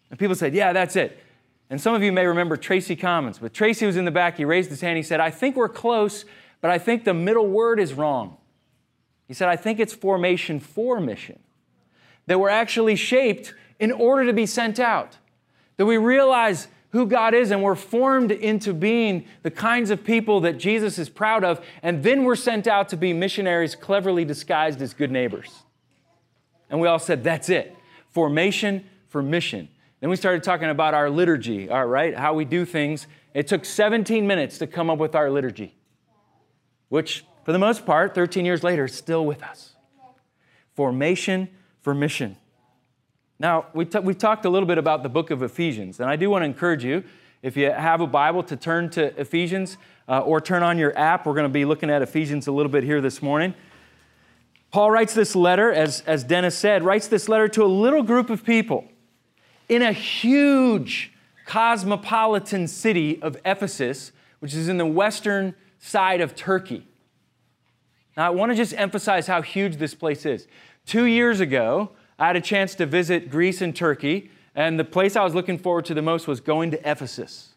And 0.09 0.19
people 0.19 0.35
said, 0.35 0.53
Yeah, 0.53 0.73
that's 0.73 0.95
it. 0.95 1.21
And 1.69 1.81
some 1.81 1.95
of 1.95 2.03
you 2.03 2.11
may 2.11 2.27
remember 2.27 2.57
Tracy 2.57 2.95
Commons, 2.95 3.39
but 3.39 3.53
Tracy 3.53 3.85
was 3.85 3.97
in 3.97 4.05
the 4.05 4.11
back. 4.11 4.37
He 4.37 4.45
raised 4.45 4.69
his 4.69 4.81
hand. 4.81 4.97
He 4.97 5.03
said, 5.03 5.19
I 5.19 5.31
think 5.31 5.55
we're 5.55 5.67
close, 5.67 6.25
but 6.61 6.69
I 6.69 6.77
think 6.77 7.03
the 7.03 7.13
middle 7.13 7.47
word 7.47 7.79
is 7.79 7.93
wrong. 7.93 8.37
He 9.27 9.33
said, 9.33 9.49
I 9.49 9.55
think 9.55 9.79
it's 9.79 9.93
formation 9.93 10.59
for 10.59 10.99
mission. 10.99 11.39
That 12.27 12.39
we're 12.39 12.49
actually 12.49 12.95
shaped 12.95 13.53
in 13.79 13.91
order 13.91 14.25
to 14.25 14.33
be 14.33 14.45
sent 14.45 14.79
out. 14.79 15.17
That 15.77 15.87
we 15.87 15.97
realize 15.97 16.67
who 16.95 17.05
God 17.05 17.33
is, 17.33 17.51
and 17.51 17.61
we're 17.61 17.75
formed 17.75 18.31
into 18.31 18.73
being 18.73 19.25
the 19.43 19.51
kinds 19.51 19.89
of 19.89 20.03
people 20.03 20.39
that 20.41 20.57
Jesus 20.57 20.97
is 20.97 21.09
proud 21.09 21.43
of, 21.43 21.63
and 21.83 22.01
then 22.03 22.23
we're 22.23 22.37
sent 22.37 22.67
out 22.67 22.87
to 22.89 22.97
be 22.97 23.11
missionaries 23.11 23.75
cleverly 23.75 24.23
disguised 24.23 24.81
as 24.81 24.93
good 24.93 25.11
neighbors. 25.11 25.63
And 26.69 26.79
we 26.79 26.87
all 26.87 26.99
said, 26.99 27.23
that's 27.23 27.49
it 27.49 27.75
formation 28.11 28.85
for 29.09 29.21
mission. 29.21 29.67
Then 29.99 30.09
we 30.09 30.15
started 30.15 30.41
talking 30.41 30.69
about 30.69 30.93
our 30.93 31.09
liturgy, 31.09 31.69
all 31.69 31.85
right, 31.85 32.15
how 32.15 32.33
we 32.33 32.45
do 32.45 32.63
things. 32.63 33.07
It 33.33 33.47
took 33.47 33.65
17 33.65 34.25
minutes 34.25 34.57
to 34.59 34.67
come 34.67 34.89
up 34.89 34.97
with 34.97 35.15
our 35.15 35.29
liturgy, 35.29 35.75
which, 36.87 37.25
for 37.43 37.51
the 37.51 37.59
most 37.59 37.85
part, 37.85 38.15
13 38.15 38.45
years 38.45 38.63
later, 38.63 38.85
is 38.85 38.95
still 38.95 39.25
with 39.25 39.43
us. 39.43 39.75
Formation 40.75 41.49
for 41.81 41.93
mission. 41.93 42.37
Now, 43.37 43.65
we 43.73 43.85
we've 44.01 44.17
talked 44.17 44.45
a 44.45 44.49
little 44.49 44.67
bit 44.67 44.77
about 44.77 45.03
the 45.03 45.09
book 45.09 45.29
of 45.29 45.43
Ephesians, 45.43 45.99
and 45.99 46.09
I 46.09 46.15
do 46.15 46.29
want 46.29 46.43
to 46.43 46.45
encourage 46.45 46.85
you, 46.85 47.03
if 47.41 47.57
you 47.57 47.69
have 47.69 47.99
a 47.99 48.07
Bible, 48.07 48.43
to 48.43 48.55
turn 48.55 48.89
to 48.91 49.19
Ephesians 49.19 49.77
uh, 50.07 50.21
or 50.21 50.39
turn 50.39 50.63
on 50.63 50.77
your 50.77 50.97
app. 50.97 51.25
We're 51.25 51.33
going 51.33 51.43
to 51.43 51.49
be 51.49 51.65
looking 51.65 51.89
at 51.89 52.01
Ephesians 52.01 52.47
a 52.47 52.51
little 52.53 52.71
bit 52.71 52.83
here 52.83 53.01
this 53.01 53.21
morning. 53.21 53.53
Paul 54.71 54.89
writes 54.89 55.13
this 55.13 55.35
letter, 55.35 55.71
as, 55.71 56.01
as 56.01 56.23
Dennis 56.23 56.57
said, 56.57 56.83
writes 56.83 57.07
this 57.07 57.27
letter 57.27 57.47
to 57.49 57.63
a 57.63 57.67
little 57.67 58.03
group 58.03 58.29
of 58.29 58.45
people 58.45 58.85
in 59.67 59.81
a 59.81 59.91
huge 59.91 61.11
cosmopolitan 61.45 62.67
city 62.67 63.21
of 63.21 63.37
Ephesus, 63.45 64.11
which 64.39 64.53
is 64.53 64.69
in 64.69 64.77
the 64.77 64.85
western 64.85 65.55
side 65.79 66.21
of 66.21 66.35
Turkey. 66.35 66.87
Now, 68.15 68.27
I 68.27 68.29
want 68.29 68.51
to 68.51 68.55
just 68.55 68.73
emphasize 68.73 69.27
how 69.27 69.41
huge 69.41 69.75
this 69.75 69.93
place 69.93 70.25
is. 70.25 70.47
Two 70.85 71.03
years 71.05 71.41
ago, 71.41 71.91
I 72.17 72.27
had 72.27 72.35
a 72.35 72.41
chance 72.41 72.75
to 72.75 72.85
visit 72.85 73.29
Greece 73.29 73.61
and 73.61 73.75
Turkey, 73.75 74.31
and 74.53 74.79
the 74.79 74.85
place 74.85 75.15
I 75.15 75.23
was 75.23 75.35
looking 75.35 75.57
forward 75.57 75.85
to 75.85 75.93
the 75.93 76.01
most 76.01 76.27
was 76.27 76.39
going 76.39 76.71
to 76.71 76.89
Ephesus. 76.89 77.55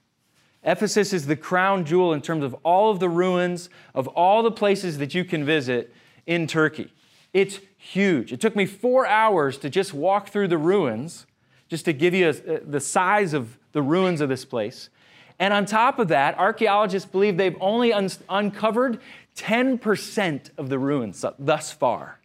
Ephesus 0.65 1.12
is 1.12 1.27
the 1.27 1.37
crown 1.37 1.85
jewel 1.85 2.12
in 2.12 2.21
terms 2.21 2.43
of 2.43 2.55
all 2.65 2.91
of 2.91 2.99
the 2.99 3.09
ruins, 3.09 3.71
of 3.95 4.09
all 4.09 4.43
the 4.43 4.50
places 4.50 4.99
that 4.99 5.15
you 5.15 5.25
can 5.25 5.45
visit 5.45 5.95
in 6.27 6.47
Turkey. 6.47 6.93
It's 7.33 7.61
huge. 7.77 8.33
It 8.33 8.41
took 8.41 8.57
me 8.57 8.67
four 8.67 9.07
hours 9.07 9.59
to 9.59 9.71
just 9.71 9.95
walk 9.95 10.31
through 10.31 10.49
the 10.49 10.59
ruins, 10.59 11.27
just 11.69 11.85
to 11.85 11.93
give 11.93 12.15
you 12.15 12.27
a, 12.27 12.31
uh, 12.31 12.59
the 12.67 12.81
size 12.81 13.35
of 13.35 13.59
the 13.73 13.83
ruins 13.83 14.21
of 14.21 14.29
this 14.29 14.45
place. 14.45 14.91
And 15.38 15.55
on 15.55 15.67
top 15.67 16.00
of 16.00 16.09
that, 16.09 16.37
archaeologists 16.37 17.09
believe 17.09 17.37
they've 17.37 17.57
only 17.61 17.93
un- 17.93 18.11
uncovered 18.29 19.00
10% 19.37 20.50
of 20.59 20.69
the 20.69 20.79
ruins 20.79 21.25
thus 21.38 21.71
far. 21.71 22.19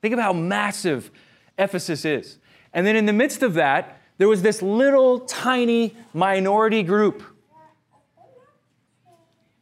Think 0.00 0.14
of 0.14 0.20
how 0.20 0.32
massive 0.32 1.10
Ephesus 1.58 2.04
is. 2.04 2.38
And 2.72 2.86
then 2.86 2.96
in 2.96 3.06
the 3.06 3.12
midst 3.12 3.42
of 3.42 3.54
that, 3.54 4.00
there 4.18 4.28
was 4.28 4.42
this 4.42 4.62
little 4.62 5.20
tiny 5.20 5.96
minority 6.14 6.82
group 6.82 7.22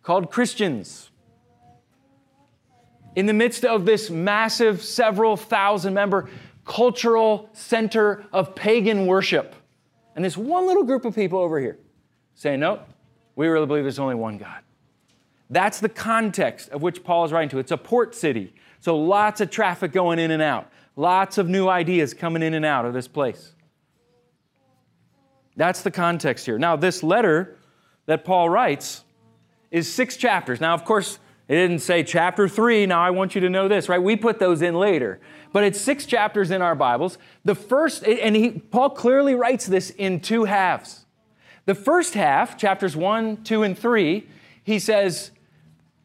called 0.03 0.31
Christians. 0.31 1.11
In 3.17 3.27
the 3.27 3.33
midst 3.33 3.65
of 3.65 3.85
this 3.85 4.11
massive, 4.11 4.83
several 4.83 5.37
thousand 5.37 5.95
member 5.95 6.29
cultural 6.65 7.49
center 7.53 8.25
of 8.33 8.55
pagan 8.55 9.07
worship. 9.07 9.55
And 10.17 10.25
this 10.25 10.37
one 10.37 10.67
little 10.67 10.85
group 10.85 11.05
of 11.05 11.15
people 11.15 11.39
over 11.39 11.61
here 11.61 11.79
saying, 12.35 12.61
Nope, 12.61 12.87
we 13.37 13.47
really 13.47 13.67
believe 13.67 13.85
there's 13.85 13.99
only 13.99 14.15
one 14.15 14.39
God. 14.39 14.61
That's 15.51 15.81
the 15.81 15.89
context 15.89 16.71
of 16.71 16.83
which 16.83 17.05
Paul 17.05 17.25
is 17.25 17.33
writing 17.33 17.51
to. 17.51 17.59
It's 17.59 17.71
a 17.71 17.77
port 17.77 18.15
city. 18.15 18.55
So 18.81 18.97
lots 18.97 19.41
of 19.41 19.51
traffic 19.51 19.93
going 19.93 20.19
in 20.19 20.31
and 20.31 20.43
out, 20.43 20.71
lots 20.97 21.39
of 21.39 21.49
new 21.49 21.69
ideas 21.69 22.15
coming 22.15 22.43
in 22.43 22.55
and 22.55 22.65
out 22.65 22.85
of 22.85 22.93
this 22.93 23.09
place. 23.09 23.53
That's 25.57 25.83
the 25.83 25.91
context 25.91 26.47
here. 26.47 26.59
Now, 26.59 26.77
this 26.77 27.03
letter 27.03 27.57
that 28.07 28.25
Paul 28.25 28.49
writes 28.49 29.05
is 29.71 29.93
six 29.93 30.17
chapters. 30.17 30.61
Now, 30.61 30.75
of 30.75 30.85
course, 30.85 31.19
it 31.49 31.55
didn't 31.55 31.81
say 31.81 32.03
chapter 32.03 32.49
three, 32.49 32.87
now 32.87 33.03
I 33.03 33.11
want 33.11 33.35
you 33.35 33.41
to 33.43 33.51
know 33.51 33.69
this, 33.69 33.89
right? 33.89 34.03
We 34.03 34.17
put 34.17 34.39
those 34.39 34.63
in 34.63 34.75
later. 34.75 35.21
But 35.53 35.65
it's 35.65 35.81
six 35.81 36.07
chapters 36.07 36.51
in 36.51 36.63
our 36.63 36.75
Bibles. 36.75 37.19
The 37.45 37.55
first, 37.55 38.05
and 38.05 38.35
he, 38.35 38.51
Paul 38.51 38.91
clearly 38.91 39.35
writes 39.35 39.67
this 39.67 39.91
in 39.91 40.21
two 40.21 40.45
halves. 40.45 41.05
The 41.67 41.75
first 41.75 42.15
half, 42.15 42.59
chapters 42.59 42.97
one, 42.97 43.43
two, 43.45 43.63
and 43.63 43.79
three, 43.79 44.27
he 44.65 44.79
says, 44.79 45.31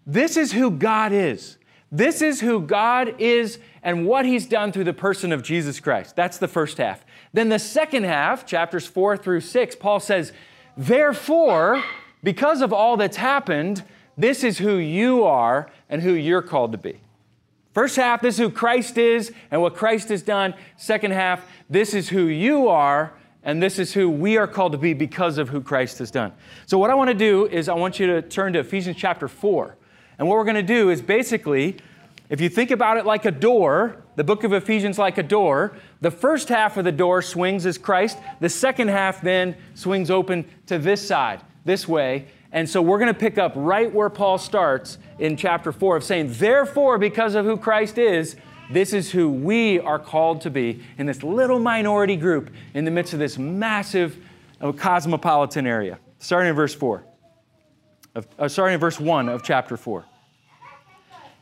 This 0.06 0.38
is 0.38 0.52
who 0.52 0.72
God 0.72 1.12
is. 1.12 1.58
This 1.92 2.22
is 2.22 2.42
who 2.42 2.62
God 2.62 3.16
is 3.20 3.60
and 3.82 4.06
what 4.06 4.26
he's 4.26 4.46
done 4.46 4.72
through 4.72 4.84
the 4.84 4.94
person 4.94 5.32
of 5.32 5.42
Jesus 5.42 5.80
Christ. 5.80 6.16
That's 6.16 6.38
the 6.38 6.48
first 6.48 6.78
half. 6.78 7.04
Then 7.34 7.50
the 7.50 7.60
second 7.60 8.04
half, 8.04 8.46
chapters 8.46 8.86
four 8.86 9.18
through 9.18 9.42
six, 9.42 9.76
Paul 9.76 10.00
says, 10.00 10.32
Therefore, 10.78 11.84
because 12.24 12.62
of 12.62 12.72
all 12.72 12.98
that's 12.98 13.18
happened, 13.18 13.84
this 14.18 14.44
is 14.44 14.58
who 14.58 14.78
you 14.78 15.24
are 15.24 15.72
and 15.90 16.02
who 16.02 16.14
you're 16.14 16.42
called 16.42 16.72
to 16.74 16.78
be. 16.78 17.00
First 17.74 17.96
half, 17.96 18.22
this 18.22 18.36
is 18.36 18.40
who 18.40 18.50
Christ 18.50 18.98
is 18.98 19.32
and 19.52 19.62
what 19.62 19.76
Christ 19.76 20.10
has 20.10 20.22
done. 20.22 20.54
Second 20.78 21.12
half, 21.12 21.46
this 21.70 21.94
is 21.94 22.10
who 22.10 22.26
you 22.26 22.68
are 22.68 23.14
and 23.44 23.64
this 23.64 23.80
is 23.80 23.94
who 23.94 24.10
we 24.10 24.38
are 24.38 24.48
called 24.48 24.74
to 24.74 24.78
be 24.78 24.94
because 24.94 25.38
of 25.38 25.50
who 25.50 25.62
Christ 25.62 26.00
has 26.00 26.12
done. 26.12 26.34
So, 26.66 26.78
what 26.78 26.90
I 26.90 26.96
want 26.96 27.10
to 27.10 27.14
do 27.14 27.48
is, 27.48 27.70
I 27.70 27.74
want 27.74 28.00
you 28.00 28.08
to 28.08 28.22
turn 28.22 28.54
to 28.54 28.60
Ephesians 28.60 28.98
chapter 28.98 29.28
4. 29.28 29.78
And 30.20 30.28
what 30.28 30.38
we're 30.38 30.44
going 30.44 30.56
to 30.56 30.62
do 30.62 30.92
is 30.92 31.02
basically, 31.02 31.78
if 32.30 32.40
you 32.40 32.50
think 32.50 32.70
about 32.70 32.98
it 32.98 33.06
like 33.06 33.26
a 33.26 33.32
door, 33.32 34.04
the 34.16 34.24
book 34.24 34.44
of 34.44 34.54
Ephesians 34.54 35.00
like 35.00 35.18
a 35.18 35.24
door, 35.24 35.76
the 36.02 36.12
first 36.12 36.50
half 36.50 36.78
of 36.78 36.86
the 36.86 36.92
door 36.92 37.24
swings 37.24 37.66
as 37.66 37.80
Christ, 37.80 38.20
the 38.40 38.50
second 38.50 38.90
half 38.90 39.22
then 39.22 39.56
swings 39.74 40.12
open 40.12 40.46
to 40.68 40.78
this 40.78 41.06
side, 41.06 41.42
this 41.66 41.88
way, 41.88 42.28
and 42.52 42.68
so 42.68 42.82
we're 42.82 42.98
going 42.98 43.14
to 43.14 43.20
pick 43.20 43.38
up 43.38 43.54
right 43.56 43.94
where 43.94 44.10
Paul 44.10 44.38
starts 44.38 44.98
in 45.20 45.38
chapter 45.38 45.72
4 45.72 45.98
of 45.98 46.04
saying, 46.04 46.34
Therefore, 46.34 46.98
because 46.98 47.36
of 47.36 47.46
who 47.46 47.58
Christ 47.58 47.98
is, 47.98 48.36
this 48.72 48.94
is 48.94 49.12
who 49.12 49.30
we 49.30 49.80
are 49.80 50.00
called 50.00 50.42
to 50.42 50.50
be 50.50 50.82
in 50.98 51.06
this 51.06 51.22
little 51.24 51.60
minority 51.60 52.16
group 52.16 52.50
in 52.74 52.86
the 52.86 52.92
midst 52.92 53.14
of 53.14 53.20
this 53.20 53.38
massive 53.38 54.18
uh, 54.62 54.72
cosmopolitan 54.72 55.68
area. 55.68 56.00
Starting 56.20 56.50
in 56.50 56.56
verse 56.56 56.74
4, 56.74 57.04
of, 58.16 58.28
uh, 58.38 58.48
starting 58.48 58.74
in 58.74 58.80
verse 58.80 59.00
1 59.00 59.30
of 59.30 59.44
chapter 59.44 59.78
4. 59.78 60.06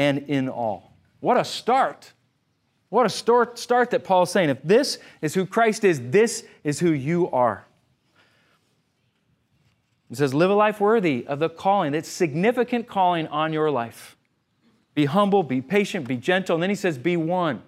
and 0.00 0.30
in 0.30 0.48
all. 0.48 0.96
What 1.20 1.36
a 1.36 1.44
start! 1.44 2.14
What 2.88 3.04
a 3.04 3.10
start, 3.10 3.58
start 3.58 3.90
that 3.90 4.02
Paul's 4.02 4.32
saying. 4.32 4.48
If 4.48 4.62
this 4.64 4.98
is 5.20 5.34
who 5.34 5.44
Christ 5.44 5.84
is, 5.84 6.00
this 6.10 6.42
is 6.64 6.80
who 6.80 6.90
you 6.90 7.30
are. 7.30 7.66
He 10.08 10.14
says, 10.14 10.32
Live 10.32 10.50
a 10.50 10.54
life 10.54 10.80
worthy 10.80 11.26
of 11.26 11.38
the 11.38 11.50
calling, 11.50 11.92
that 11.92 12.06
significant 12.06 12.88
calling 12.88 13.28
on 13.28 13.52
your 13.52 13.70
life. 13.70 14.16
Be 14.94 15.04
humble, 15.04 15.42
be 15.42 15.60
patient, 15.60 16.08
be 16.08 16.16
gentle. 16.16 16.56
And 16.56 16.62
then 16.62 16.70
he 16.70 16.76
says, 16.76 16.96
Be 16.96 17.18
one. 17.18 17.62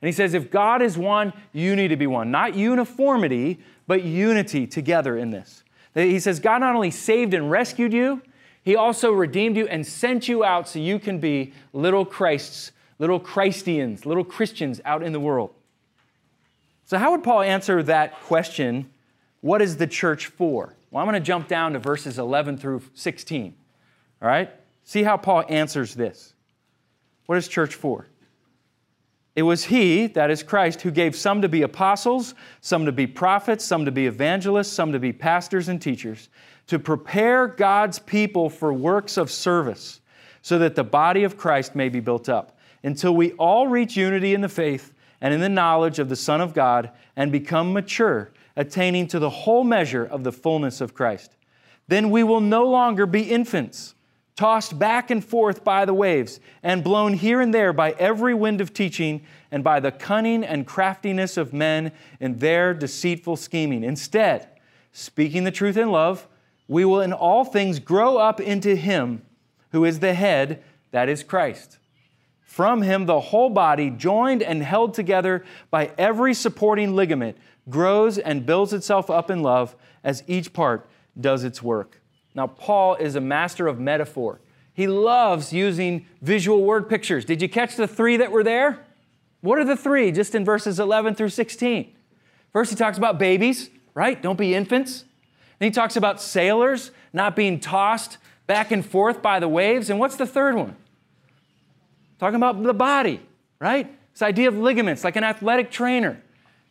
And 0.00 0.06
he 0.06 0.12
says, 0.12 0.34
If 0.34 0.50
God 0.50 0.82
is 0.82 0.98
one, 0.98 1.32
you 1.52 1.74
need 1.74 1.88
to 1.88 1.96
be 1.96 2.06
one. 2.06 2.30
Not 2.30 2.54
uniformity, 2.54 3.58
but 3.86 4.04
unity 4.04 4.66
together 4.66 5.16
in 5.16 5.30
this. 5.30 5.64
He 5.94 6.20
says, 6.20 6.40
God 6.40 6.58
not 6.58 6.74
only 6.74 6.90
saved 6.90 7.32
and 7.32 7.50
rescued 7.50 7.94
you, 7.94 8.22
he 8.68 8.76
also 8.76 9.12
redeemed 9.12 9.56
you 9.56 9.66
and 9.66 9.86
sent 9.86 10.28
you 10.28 10.44
out 10.44 10.68
so 10.68 10.78
you 10.78 10.98
can 10.98 11.18
be 11.20 11.54
little 11.72 12.04
Christs, 12.04 12.70
little 12.98 13.18
Christians, 13.18 14.04
little 14.04 14.24
Christians 14.24 14.78
out 14.84 15.02
in 15.02 15.14
the 15.14 15.20
world. 15.20 15.54
So, 16.84 16.98
how 16.98 17.12
would 17.12 17.22
Paul 17.22 17.40
answer 17.40 17.82
that 17.84 18.20
question? 18.24 18.90
What 19.40 19.62
is 19.62 19.78
the 19.78 19.86
church 19.86 20.26
for? 20.26 20.74
Well, 20.90 21.00
I'm 21.02 21.08
going 21.08 21.18
to 21.18 21.26
jump 21.26 21.48
down 21.48 21.72
to 21.72 21.78
verses 21.78 22.18
11 22.18 22.58
through 22.58 22.82
16. 22.92 23.54
All 24.20 24.28
right? 24.28 24.50
See 24.84 25.02
how 25.02 25.16
Paul 25.16 25.44
answers 25.48 25.94
this. 25.94 26.34
What 27.24 27.38
is 27.38 27.48
church 27.48 27.74
for? 27.74 28.06
It 29.38 29.42
was 29.42 29.66
He, 29.66 30.08
that 30.08 30.32
is 30.32 30.42
Christ, 30.42 30.82
who 30.82 30.90
gave 30.90 31.14
some 31.14 31.42
to 31.42 31.48
be 31.48 31.62
apostles, 31.62 32.34
some 32.60 32.84
to 32.86 32.90
be 32.90 33.06
prophets, 33.06 33.64
some 33.64 33.84
to 33.84 33.92
be 33.92 34.08
evangelists, 34.08 34.72
some 34.72 34.90
to 34.90 34.98
be 34.98 35.12
pastors 35.12 35.68
and 35.68 35.80
teachers, 35.80 36.28
to 36.66 36.80
prepare 36.80 37.46
God's 37.46 38.00
people 38.00 38.50
for 38.50 38.72
works 38.72 39.16
of 39.16 39.30
service, 39.30 40.00
so 40.42 40.58
that 40.58 40.74
the 40.74 40.82
body 40.82 41.22
of 41.22 41.36
Christ 41.36 41.76
may 41.76 41.88
be 41.88 42.00
built 42.00 42.28
up, 42.28 42.58
until 42.82 43.14
we 43.14 43.30
all 43.34 43.68
reach 43.68 43.96
unity 43.96 44.34
in 44.34 44.40
the 44.40 44.48
faith 44.48 44.92
and 45.20 45.32
in 45.32 45.38
the 45.38 45.48
knowledge 45.48 46.00
of 46.00 46.08
the 46.08 46.16
Son 46.16 46.40
of 46.40 46.52
God 46.52 46.90
and 47.14 47.30
become 47.30 47.72
mature 47.72 48.32
attaining 48.56 49.06
to 49.06 49.20
the 49.20 49.30
whole 49.30 49.62
measure 49.62 50.04
of 50.04 50.24
the 50.24 50.32
fullness 50.32 50.80
of 50.80 50.94
Christ. 50.94 51.36
Then 51.86 52.10
we 52.10 52.24
will 52.24 52.40
no 52.40 52.68
longer 52.68 53.06
be 53.06 53.30
infants, 53.30 53.94
tossed 54.38 54.78
back 54.78 55.10
and 55.10 55.24
forth 55.24 55.64
by 55.64 55.84
the 55.84 55.92
waves, 55.92 56.38
and 56.62 56.84
blown 56.84 57.12
here 57.12 57.40
and 57.40 57.52
there 57.52 57.72
by 57.72 57.90
every 57.98 58.32
wind 58.32 58.60
of 58.60 58.72
teaching 58.72 59.20
and 59.50 59.64
by 59.64 59.80
the 59.80 59.90
cunning 59.90 60.44
and 60.44 60.64
craftiness 60.64 61.36
of 61.36 61.52
men 61.52 61.90
in 62.20 62.38
their 62.38 62.72
deceitful 62.72 63.34
scheming. 63.34 63.82
Instead, 63.82 64.48
speaking 64.92 65.42
the 65.42 65.50
truth 65.50 65.76
in 65.76 65.90
love, 65.90 66.28
we 66.68 66.84
will 66.84 67.00
in 67.00 67.12
all 67.12 67.44
things 67.44 67.80
grow 67.80 68.16
up 68.16 68.40
into 68.40 68.76
Him 68.76 69.22
who 69.72 69.84
is 69.84 69.98
the 69.98 70.14
head, 70.14 70.62
that 70.92 71.08
is 71.08 71.24
Christ. 71.24 71.78
From 72.40 72.82
Him, 72.82 73.06
the 73.06 73.18
whole 73.18 73.50
body, 73.50 73.90
joined 73.90 74.44
and 74.44 74.62
held 74.62 74.94
together 74.94 75.44
by 75.68 75.90
every 75.98 76.32
supporting 76.32 76.94
ligament, 76.94 77.36
grows 77.68 78.18
and 78.18 78.46
builds 78.46 78.72
itself 78.72 79.10
up 79.10 79.32
in 79.32 79.42
love 79.42 79.74
as 80.04 80.22
each 80.28 80.52
part 80.52 80.88
does 81.20 81.42
its 81.42 81.60
work. 81.60 81.97
Now, 82.38 82.46
Paul 82.46 82.94
is 82.94 83.16
a 83.16 83.20
master 83.20 83.66
of 83.66 83.80
metaphor. 83.80 84.38
He 84.72 84.86
loves 84.86 85.52
using 85.52 86.06
visual 86.22 86.62
word 86.62 86.88
pictures. 86.88 87.24
Did 87.24 87.42
you 87.42 87.48
catch 87.48 87.74
the 87.74 87.88
three 87.88 88.16
that 88.18 88.30
were 88.30 88.44
there? 88.44 88.86
What 89.40 89.58
are 89.58 89.64
the 89.64 89.76
three 89.76 90.12
just 90.12 90.36
in 90.36 90.44
verses 90.44 90.78
11 90.78 91.16
through 91.16 91.30
16? 91.30 91.92
First, 92.52 92.70
he 92.70 92.76
talks 92.76 92.96
about 92.96 93.18
babies, 93.18 93.70
right? 93.92 94.22
Don't 94.22 94.38
be 94.38 94.54
infants. 94.54 95.04
Then 95.58 95.66
he 95.66 95.72
talks 95.72 95.96
about 95.96 96.20
sailors 96.20 96.92
not 97.12 97.34
being 97.34 97.58
tossed 97.58 98.18
back 98.46 98.70
and 98.70 98.86
forth 98.86 99.20
by 99.20 99.40
the 99.40 99.48
waves. 99.48 99.90
And 99.90 99.98
what's 99.98 100.14
the 100.14 100.24
third 100.24 100.54
one? 100.54 100.76
Talking 102.20 102.36
about 102.36 102.62
the 102.62 102.72
body, 102.72 103.20
right? 103.58 103.92
This 104.12 104.22
idea 104.22 104.46
of 104.46 104.56
ligaments, 104.56 105.02
like 105.02 105.16
an 105.16 105.24
athletic 105.24 105.72
trainer 105.72 106.22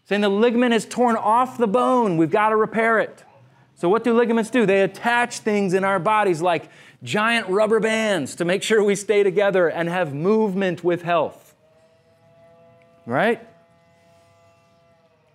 saying 0.05 0.21
the 0.21 0.29
ligament 0.29 0.73
is 0.73 0.85
torn 0.85 1.17
off 1.17 1.57
the 1.57 1.67
bone. 1.67 2.15
We've 2.15 2.31
got 2.31 2.51
to 2.51 2.55
repair 2.55 2.99
it. 2.99 3.25
So, 3.77 3.89
what 3.89 4.03
do 4.03 4.13
ligaments 4.13 4.49
do? 4.49 4.65
They 4.65 4.81
attach 4.81 5.39
things 5.39 5.75
in 5.75 5.83
our 5.83 5.99
bodies 5.99 6.41
like 6.41 6.69
giant 7.03 7.47
rubber 7.47 7.79
bands 7.79 8.35
to 8.37 8.45
make 8.45 8.63
sure 8.63 8.83
we 8.83 8.95
stay 8.95 9.21
together 9.21 9.67
and 9.67 9.87
have 9.87 10.15
movement 10.15 10.83
with 10.83 11.03
health. 11.03 11.55
Right? 13.05 13.47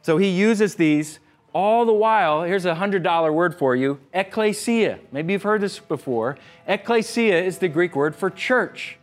So, 0.02 0.18
he 0.18 0.28
uses 0.28 0.74
these 0.74 1.20
all 1.52 1.84
the 1.84 1.92
while. 1.92 2.42
Here's 2.42 2.64
a 2.64 2.74
$100 2.74 3.32
word 3.32 3.56
for 3.56 3.76
you 3.76 4.00
ecclesia. 4.12 4.98
Maybe 5.12 5.34
you've 5.34 5.44
heard 5.44 5.60
this 5.60 5.78
before. 5.78 6.36
Ecclesia 6.66 7.40
is 7.40 7.58
the 7.58 7.68
Greek 7.68 7.94
word 7.94 8.16
for 8.16 8.28
church. 8.28 8.98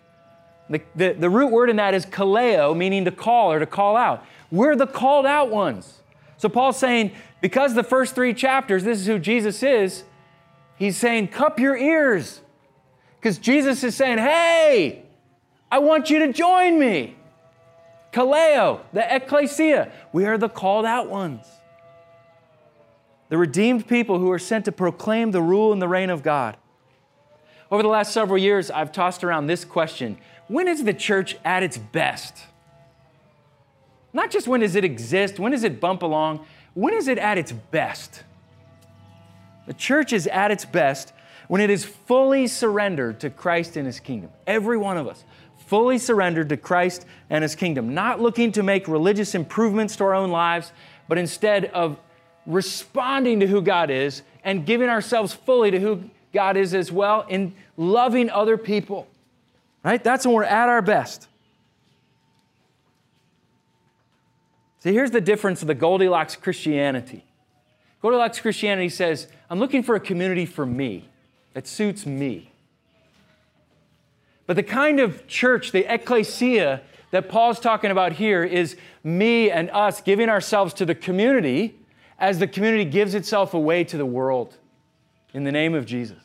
The, 0.70 0.82
the, 0.96 1.14
the 1.14 1.30
root 1.30 1.48
word 1.48 1.70
in 1.70 1.78
that 1.78 1.94
is 1.94 2.06
kaleo, 2.06 2.76
meaning 2.76 3.06
to 3.06 3.12
call 3.12 3.54
or 3.54 3.60
to 3.60 3.66
call 3.66 3.96
out. 3.96 4.26
We're 4.52 4.76
the 4.76 4.86
called 4.86 5.26
out 5.26 5.50
ones. 5.50 6.02
So 6.38 6.48
Paul's 6.48 6.78
saying, 6.78 7.12
because 7.42 7.74
the 7.74 7.84
first 7.84 8.16
three 8.16 8.34
chapters, 8.34 8.84
this 8.84 9.00
is 9.00 9.08
who 9.08 9.20
Jesus 9.20 9.64
is, 9.64 10.04
he's 10.78 10.98
saying, 10.98 11.30
cup 11.30 11.60
your 11.60 11.78
ears. 11.78 12.42
Because 13.20 13.38
Jesus 13.38 13.84
is 13.84 13.96
saying, 13.96 14.18
hey, 14.18 15.04
I 15.72 15.80
want 15.80 16.10
you 16.10 16.20
to 16.20 16.34
join 16.34 16.80
me. 16.80 17.16
Kaleo, 18.12 18.82
the 18.92 19.16
ecclesia, 19.16 19.92
we 20.12 20.26
are 20.26 20.38
the 20.38 20.50
called 20.50 20.86
out 20.86 21.10
ones. 21.10 21.46
The 23.30 23.38
redeemed 23.38 23.88
people 23.88 24.18
who 24.18 24.32
are 24.32 24.40
sent 24.40 24.66
to 24.66 24.72
proclaim 24.72 25.32
the 25.32 25.42
rule 25.42 25.72
and 25.72 25.82
the 25.82 25.88
reign 25.88 26.10
of 26.10 26.24
God. 26.24 26.58
Over 27.72 27.84
the 27.84 27.90
last 27.90 28.12
several 28.12 28.40
years, 28.40 28.72
I've 28.72 28.92
tossed 28.92 29.24
around 29.24 29.46
this 29.46 29.64
question 29.64 30.18
When 30.48 30.68
is 30.68 30.84
the 30.84 30.94
church 30.94 31.38
at 31.46 31.62
its 31.62 31.78
best? 31.78 32.46
Not 34.12 34.32
just 34.32 34.48
when 34.48 34.62
does 34.62 34.76
it 34.76 34.84
exist, 34.84 35.40
when 35.40 35.52
does 35.52 35.64
it 35.64 35.80
bump 35.80 36.02
along, 36.02 36.46
when 36.80 36.94
is 36.94 37.08
it 37.08 37.18
at 37.18 37.38
its 37.38 37.52
best? 37.52 38.24
The 39.68 39.74
church 39.74 40.14
is 40.14 40.28
at 40.28 40.50
its 40.50 40.64
best 40.66 41.14
when 41.48 41.62
it 41.62 41.70
is 41.70 41.84
fully 41.84 42.48
surrendered 42.48 43.20
to 43.20 43.30
Christ 43.30 43.76
and 43.76 43.86
His 43.86 44.00
kingdom. 44.00 44.30
Every 44.48 44.78
one 44.78 44.98
of 44.98 45.08
us, 45.08 45.24
fully 45.68 45.98
surrendered 45.98 46.50
to 46.50 46.58
Christ 46.58 47.06
and 47.30 47.42
His 47.42 47.54
kingdom, 47.54 47.94
not 47.94 48.22
looking 48.22 48.52
to 48.54 48.64
make 48.64 48.88
religious 48.88 49.36
improvements 49.36 49.96
to 49.98 50.06
our 50.06 50.14
own 50.14 50.32
lives, 50.32 50.72
but 51.08 51.18
instead 51.18 51.66
of 51.66 51.98
responding 52.46 53.42
to 53.42 53.48
who 53.48 53.62
God 53.62 53.90
is 53.90 54.22
and 54.44 54.66
giving 54.66 54.90
ourselves 54.90 55.34
fully 55.34 55.72
to 55.72 55.80
who 55.80 56.04
God 56.34 56.58
is 56.58 56.74
as 56.74 56.92
well 56.92 57.26
in 57.28 57.54
loving 57.78 58.30
other 58.30 58.58
people. 58.58 59.08
Right? 59.84 60.04
That's 60.04 60.26
when 60.26 60.36
we're 60.36 60.44
at 60.44 60.70
our 60.70 60.82
best. 60.82 61.29
See, 64.80 64.94
here's 64.94 65.12
the 65.12 65.22
difference 65.22 65.62
of 65.62 65.68
the 65.68 65.76
Goldilocks 65.76 66.36
Christianity. 66.36 67.26
Goldilocks 68.02 68.40
Christianity 68.40 68.90
says, 68.90 69.28
I'm 69.50 69.60
looking 69.60 69.84
for 69.84 69.96
a 69.96 70.00
community 70.00 70.46
for 70.46 70.66
me 70.66 71.10
that 71.54 71.68
suits 71.68 72.06
me. 72.06 72.52
But 74.48 74.56
the 74.56 74.64
kind 74.64 75.00
of 75.00 75.28
church, 75.28 75.72
the 75.72 75.92
ecclesia 75.94 76.82
that 77.12 77.30
Paul's 77.30 77.60
talking 77.60 77.92
about 77.92 78.14
here, 78.14 78.44
is 78.44 78.78
me 79.04 79.52
and 79.52 79.70
us 79.72 80.02
giving 80.02 80.30
ourselves 80.30 80.74
to 80.76 80.86
the 80.86 80.96
community 80.96 81.76
as 82.18 82.40
the 82.40 82.48
community 82.48 82.86
gives 82.86 83.14
itself 83.16 83.54
away 83.54 83.84
to 83.84 83.98
the 83.98 84.06
world 84.06 84.56
in 85.34 85.44
the 85.44 85.52
name 85.52 85.76
of 85.76 85.86
Jesus. 85.86 86.18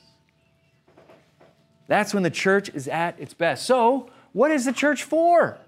That's 1.87 2.15
when 2.15 2.23
the 2.23 2.31
church 2.31 2.71
is 2.71 2.89
at 2.89 3.19
its 3.21 3.35
best. 3.35 3.67
So, 3.67 4.11
what 4.33 4.51
is 4.51 4.65
the 4.65 4.73
church 4.73 5.03
for? 5.03 5.59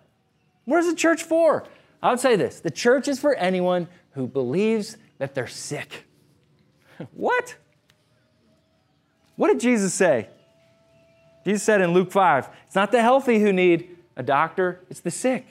What 0.64 0.80
is 0.80 0.88
the 0.88 0.96
church 0.96 1.22
for? 1.22 1.64
I 2.02 2.10
would 2.10 2.20
say 2.20 2.36
this 2.36 2.60
the 2.60 2.70
church 2.70 3.08
is 3.08 3.18
for 3.18 3.34
anyone 3.34 3.88
who 4.12 4.26
believes 4.26 4.96
that 5.18 5.34
they're 5.34 5.46
sick. 5.46 6.04
what? 7.12 7.56
What 9.36 9.48
did 9.48 9.60
Jesus 9.60 9.92
say? 9.92 10.28
Jesus 11.44 11.62
said 11.62 11.80
in 11.80 11.92
Luke 11.92 12.10
5 12.10 12.48
it's 12.66 12.74
not 12.74 12.92
the 12.92 13.02
healthy 13.02 13.38
who 13.38 13.52
need 13.52 13.96
a 14.16 14.22
doctor, 14.22 14.80
it's 14.90 15.00
the 15.00 15.10
sick. 15.10 15.46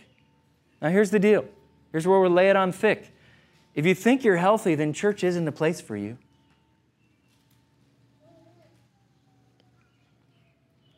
Now, 0.81 0.89
here's 0.89 1.11
the 1.11 1.19
deal. 1.19 1.45
Here's 1.91 2.05
where 2.05 2.19
we 2.19 2.27
lay 2.27 2.49
it 2.49 2.55
on 2.55 2.71
thick. 2.71 3.11
If 3.75 3.85
you 3.85 3.95
think 3.95 4.23
you're 4.23 4.37
healthy, 4.37 4.75
then 4.75 4.91
church 4.91 5.23
isn't 5.23 5.45
the 5.45 5.51
place 5.51 5.79
for 5.79 5.95
you. 5.95 6.17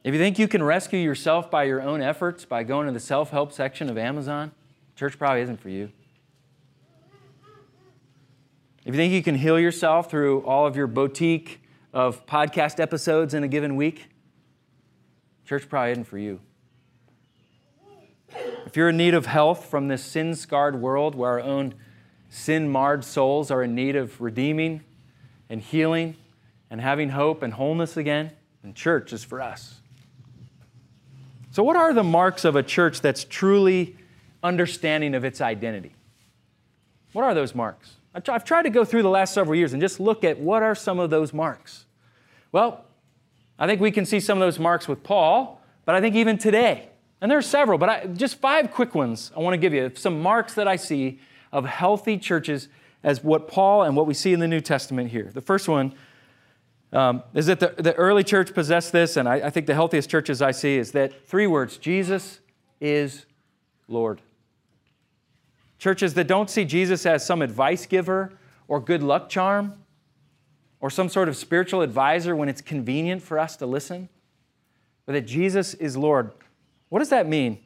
If 0.04 0.14
you 0.14 0.20
think 0.20 0.40
you 0.40 0.48
can 0.48 0.64
rescue 0.64 1.00
yourself 1.00 1.52
by 1.52 1.66
your 1.66 1.82
own 1.82 2.02
efforts, 2.02 2.46
by 2.46 2.64
going 2.64 2.88
to 2.88 2.94
the 2.94 3.00
self 3.00 3.32
help 3.32 3.52
section 3.52 3.90
of 3.90 3.98
Amazon, 3.98 4.54
church 4.98 5.20
probably 5.20 5.42
isn't 5.42 5.62
for 5.62 5.70
you. 5.70 5.92
If 8.84 8.96
you 8.96 9.00
think 9.00 9.14
you 9.14 9.22
can 9.22 9.36
heal 9.36 9.60
yourself 9.60 10.10
through 10.10 10.42
all 10.42 10.66
of 10.66 10.76
your 10.76 10.88
boutique 10.88 11.62
of 11.94 12.26
podcast 12.26 12.80
episodes 12.80 13.36
in 13.36 13.44
a 13.44 13.48
given 13.48 13.76
week, 13.76 14.10
church 15.46 15.70
probably 15.70 15.92
isn't 15.92 16.06
for 16.06 16.18
you. 16.18 16.40
If 18.66 18.76
you're 18.76 18.90
in 18.90 18.98
need 18.98 19.14
of 19.14 19.28
health 19.28 19.66
from 19.66 19.88
this 19.88 20.04
sin 20.04 20.34
scarred 20.34 20.82
world 20.82 21.14
where 21.14 21.30
our 21.30 21.42
own 21.42 21.76
sin 22.32 22.68
marred 22.68 23.06
souls 23.06 23.52
are 23.52 23.62
in 23.62 23.76
need 23.76 23.96
of 23.96 24.20
redeeming 24.20 24.84
and 25.48 25.62
healing 25.62 26.16
and 26.72 26.82
having 26.82 27.10
hope 27.10 27.44
and 27.44 27.54
wholeness 27.54 27.98
again, 27.98 28.32
then 28.64 28.74
church 28.74 29.14
is 29.14 29.24
for 29.24 29.44
us. 29.44 29.76
So, 31.52 31.62
what 31.62 31.76
are 31.76 31.94
the 31.94 32.04
marks 32.04 32.46
of 32.46 32.56
a 32.56 32.64
church 32.64 33.02
that's 33.02 33.24
truly 33.24 33.97
understanding 34.48 35.14
of 35.14 35.24
its 35.24 35.42
identity? 35.42 35.94
What 37.14 37.24
are 37.24 37.34
those 37.34 37.54
marks? 37.54 37.96
I've 38.16 38.44
tried 38.44 38.64
to 38.64 38.70
go 38.70 38.84
through 38.84 39.04
the 39.04 39.10
last 39.10 39.34
several 39.34 39.56
years 39.56 39.74
and 39.74 39.82
just 39.82 40.00
look 40.00 40.24
at 40.24 40.40
what 40.40 40.64
are 40.64 40.74
some 40.74 40.98
of 40.98 41.10
those 41.10 41.34
marks. 41.34 41.86
Well, 42.52 42.86
I 43.60 43.68
think 43.68 43.82
we 43.82 43.92
can 43.92 44.06
see 44.06 44.20
some 44.20 44.40
of 44.40 44.46
those 44.46 44.58
marks 44.58 44.88
with 44.88 45.04
Paul, 45.04 45.62
but 45.86 45.94
I 45.94 46.02
think 46.02 46.16
even 46.16 46.38
today, 46.38 46.90
and 47.22 47.30
there 47.30 47.38
are 47.38 47.44
several, 47.44 47.78
but 47.78 47.90
I, 47.90 48.06
just 48.08 48.40
five 48.40 48.72
quick 48.72 48.96
ones 48.96 49.32
I 49.36 49.40
want 49.40 49.54
to 49.54 49.58
give 49.58 49.74
you. 49.74 49.92
Some 49.96 50.22
marks 50.22 50.54
that 50.56 50.68
I 50.68 50.76
see 50.76 51.20
of 51.52 51.66
healthy 51.66 52.18
churches 52.18 52.70
as 53.04 53.24
what 53.24 53.48
Paul 53.48 53.84
and 53.84 53.96
what 53.96 54.08
we 54.08 54.14
see 54.14 54.34
in 54.34 54.40
the 54.40 54.48
New 54.48 54.62
Testament 54.62 55.12
here. 55.12 55.30
The 55.34 55.42
first 55.42 55.68
one 55.68 55.94
um, 56.94 57.24
is 57.34 57.48
that 57.48 57.60
the, 57.60 57.74
the 57.78 57.94
early 57.96 58.24
church 58.24 58.54
possessed 58.54 58.92
this, 58.92 59.18
and 59.18 59.28
I, 59.28 59.36
I 59.36 59.50
think 59.50 59.66
the 59.66 59.74
healthiest 59.74 60.10
churches 60.10 60.42
I 60.42 60.52
see 60.52 60.78
is 60.78 60.92
that 60.94 61.28
three 61.28 61.48
words 61.48 61.78
Jesus 61.78 62.40
is 62.80 63.26
Lord. 63.88 64.22
Churches 65.78 66.14
that 66.16 66.28
don't 66.28 66.50
see 66.50 66.66
Jesus 66.66 67.06
as 67.06 67.26
some 67.26 67.42
advice 67.42 67.86
giver 67.86 68.34
or 68.68 68.80
good 68.80 69.04
luck 69.04 69.30
charm 69.30 69.74
or 70.80 70.90
some 70.90 71.10
sort 71.10 71.30
of 71.30 71.36
spiritual 71.36 71.82
advisor 71.82 72.36
when 72.36 72.50
it's 72.50 72.62
convenient 72.62 73.22
for 73.22 73.40
us 73.40 73.56
to 73.58 73.66
listen, 73.66 74.10
but 75.06 75.14
that 75.14 75.26
Jesus 75.28 75.74
is 75.76 75.96
Lord. 75.96 76.32
What 76.90 77.00
does 77.00 77.10
that 77.10 77.28
mean? 77.28 77.60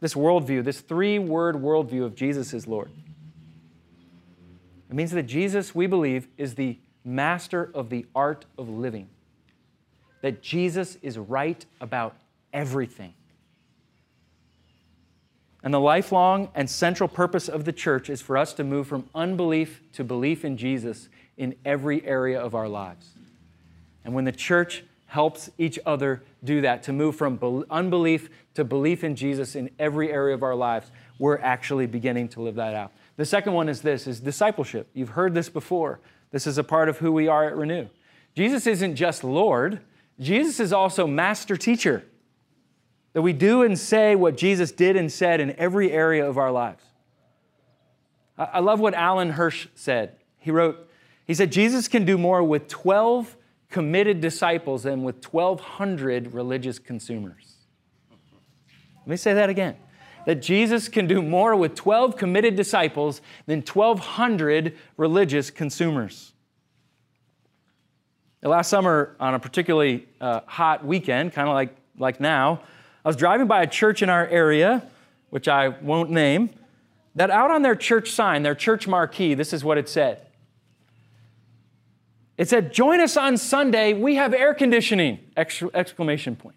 This 0.00 0.14
worldview, 0.14 0.64
this 0.64 0.80
three 0.80 1.18
word 1.18 1.56
worldview 1.56 2.04
of 2.04 2.14
Jesus 2.14 2.54
is 2.54 2.66
Lord. 2.66 2.90
It 4.88 4.94
means 4.94 5.10
that 5.10 5.24
Jesus, 5.24 5.74
we 5.74 5.86
believe, 5.86 6.28
is 6.38 6.54
the 6.54 6.78
master 7.04 7.70
of 7.74 7.90
the 7.90 8.06
art 8.14 8.44
of 8.56 8.68
living. 8.68 9.08
That 10.22 10.42
Jesus 10.42 10.96
is 11.02 11.18
right 11.18 11.64
about 11.80 12.16
everything. 12.52 13.12
And 15.62 15.74
the 15.74 15.80
lifelong 15.80 16.48
and 16.54 16.70
central 16.70 17.08
purpose 17.08 17.48
of 17.48 17.64
the 17.64 17.72
church 17.72 18.08
is 18.08 18.22
for 18.22 18.36
us 18.36 18.52
to 18.54 18.64
move 18.64 18.86
from 18.86 19.08
unbelief 19.14 19.80
to 19.94 20.04
belief 20.04 20.44
in 20.44 20.56
Jesus 20.56 21.08
in 21.36 21.56
every 21.64 22.04
area 22.06 22.40
of 22.40 22.54
our 22.54 22.68
lives. 22.68 23.10
And 24.04 24.14
when 24.14 24.24
the 24.24 24.32
church 24.32 24.84
helps 25.06 25.50
each 25.58 25.78
other 25.84 26.22
do 26.44 26.60
that, 26.60 26.82
to 26.84 26.92
move 26.92 27.16
from 27.16 27.64
unbelief 27.70 28.30
to 28.54 28.64
belief 28.64 29.02
in 29.02 29.16
Jesus 29.16 29.56
in 29.56 29.70
every 29.78 30.10
area 30.12 30.34
of 30.34 30.42
our 30.42 30.54
lives, 30.54 30.90
we're 31.18 31.38
actually 31.38 31.86
beginning 31.86 32.28
to 32.28 32.42
live 32.42 32.56
that 32.56 32.74
out. 32.74 32.92
The 33.16 33.24
second 33.24 33.52
one 33.52 33.68
is 33.68 33.82
this 33.82 34.06
is 34.06 34.20
discipleship. 34.20 34.88
You've 34.94 35.10
heard 35.10 35.34
this 35.34 35.48
before. 35.48 35.98
This 36.30 36.46
is 36.46 36.58
a 36.58 36.64
part 36.64 36.88
of 36.88 36.98
who 36.98 37.10
we 37.10 37.26
are 37.26 37.46
at 37.46 37.56
Renew. 37.56 37.88
Jesus 38.36 38.66
isn't 38.66 38.96
just 38.96 39.24
Lord, 39.24 39.80
Jesus 40.20 40.60
is 40.60 40.72
also 40.72 41.06
master 41.06 41.56
teacher. 41.56 42.04
That 43.18 43.22
we 43.22 43.32
do 43.32 43.62
and 43.64 43.76
say 43.76 44.14
what 44.14 44.36
Jesus 44.36 44.70
did 44.70 44.94
and 44.94 45.10
said 45.10 45.40
in 45.40 45.50
every 45.58 45.90
area 45.90 46.24
of 46.24 46.38
our 46.38 46.52
lives. 46.52 46.84
I 48.38 48.60
love 48.60 48.78
what 48.78 48.94
Alan 48.94 49.30
Hirsch 49.30 49.66
said. 49.74 50.14
He 50.38 50.52
wrote, 50.52 50.88
he 51.26 51.34
said, 51.34 51.50
Jesus 51.50 51.88
can 51.88 52.04
do 52.04 52.16
more 52.16 52.44
with 52.44 52.68
12 52.68 53.36
committed 53.70 54.20
disciples 54.20 54.84
than 54.84 55.02
with 55.02 55.16
1,200 55.34 56.32
religious 56.32 56.78
consumers. 56.78 57.56
Let 59.00 59.08
me 59.08 59.16
say 59.16 59.34
that 59.34 59.50
again 59.50 59.74
that 60.24 60.36
Jesus 60.36 60.86
can 60.86 61.08
do 61.08 61.20
more 61.20 61.56
with 61.56 61.74
12 61.74 62.16
committed 62.16 62.54
disciples 62.54 63.20
than 63.46 63.62
1,200 63.62 64.76
religious 64.96 65.50
consumers. 65.50 66.34
Last 68.44 68.70
summer, 68.70 69.16
on 69.18 69.34
a 69.34 69.40
particularly 69.40 70.06
uh, 70.20 70.42
hot 70.46 70.86
weekend, 70.86 71.32
kind 71.32 71.48
of 71.48 71.54
like, 71.54 71.74
like 71.98 72.20
now, 72.20 72.60
I 73.08 73.10
was 73.10 73.16
driving 73.16 73.46
by 73.46 73.62
a 73.62 73.66
church 73.66 74.02
in 74.02 74.10
our 74.10 74.26
area, 74.26 74.86
which 75.30 75.48
I 75.48 75.68
won't 75.68 76.10
name, 76.10 76.50
that 77.14 77.30
out 77.30 77.50
on 77.50 77.62
their 77.62 77.74
church 77.74 78.10
sign, 78.10 78.42
their 78.42 78.54
church 78.54 78.86
marquee, 78.86 79.32
this 79.32 79.54
is 79.54 79.64
what 79.64 79.78
it 79.78 79.88
said. 79.88 80.26
It 82.36 82.50
said, 82.50 82.74
Join 82.74 83.00
us 83.00 83.16
on 83.16 83.38
Sunday, 83.38 83.94
we 83.94 84.16
have 84.16 84.34
air 84.34 84.52
conditioning! 84.52 85.20
Exclamation 85.38 86.36
point. 86.36 86.56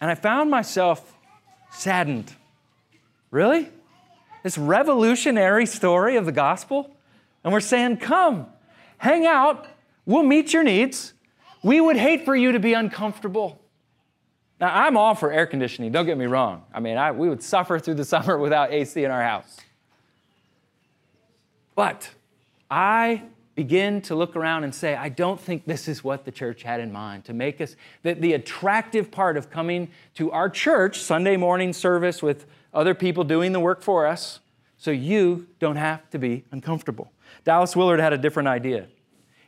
And 0.00 0.10
I 0.10 0.16
found 0.16 0.50
myself 0.50 1.16
saddened. 1.70 2.32
Really? 3.30 3.68
This 4.42 4.58
revolutionary 4.58 5.66
story 5.66 6.16
of 6.16 6.26
the 6.26 6.32
gospel? 6.32 6.96
And 7.44 7.52
we're 7.52 7.60
saying, 7.60 7.98
come, 7.98 8.48
hang 8.98 9.24
out, 9.24 9.68
we'll 10.04 10.24
meet 10.24 10.52
your 10.52 10.64
needs. 10.64 11.12
We 11.62 11.80
would 11.80 11.96
hate 11.96 12.24
for 12.24 12.34
you 12.34 12.52
to 12.52 12.58
be 12.58 12.72
uncomfortable. 12.72 13.60
Now, 14.60 14.74
I'm 14.74 14.96
all 14.96 15.14
for 15.14 15.32
air 15.32 15.46
conditioning, 15.46 15.90
don't 15.92 16.06
get 16.06 16.18
me 16.18 16.26
wrong. 16.26 16.64
I 16.72 16.80
mean, 16.80 16.96
I, 16.96 17.12
we 17.12 17.28
would 17.28 17.42
suffer 17.42 17.78
through 17.78 17.94
the 17.94 18.04
summer 18.14 18.38
without 18.38 18.72
AC 18.72 19.02
in 19.02 19.10
our 19.10 19.22
house. 19.22 19.56
But 21.74 22.10
I 22.70 23.22
begin 23.54 24.00
to 24.02 24.14
look 24.14 24.36
around 24.36 24.64
and 24.64 24.74
say, 24.74 24.94
I 24.94 25.08
don't 25.08 25.40
think 25.40 25.64
this 25.66 25.88
is 25.88 26.04
what 26.04 26.24
the 26.24 26.30
church 26.30 26.62
had 26.62 26.80
in 26.80 26.92
mind 26.92 27.24
to 27.26 27.32
make 27.32 27.60
us, 27.60 27.76
that 28.02 28.20
the 28.20 28.34
attractive 28.34 29.10
part 29.10 29.36
of 29.36 29.50
coming 29.50 29.90
to 30.14 30.30
our 30.30 30.48
church, 30.48 31.00
Sunday 31.00 31.36
morning 31.36 31.72
service 31.72 32.22
with 32.22 32.46
other 32.72 32.94
people 32.94 33.24
doing 33.24 33.52
the 33.52 33.60
work 33.60 33.82
for 33.82 34.06
us, 34.06 34.40
so 34.78 34.90
you 34.90 35.46
don't 35.58 35.76
have 35.76 36.08
to 36.10 36.18
be 36.18 36.44
uncomfortable. 36.52 37.12
Dallas 37.44 37.76
Willard 37.76 38.00
had 38.00 38.12
a 38.12 38.18
different 38.18 38.48
idea. 38.48 38.86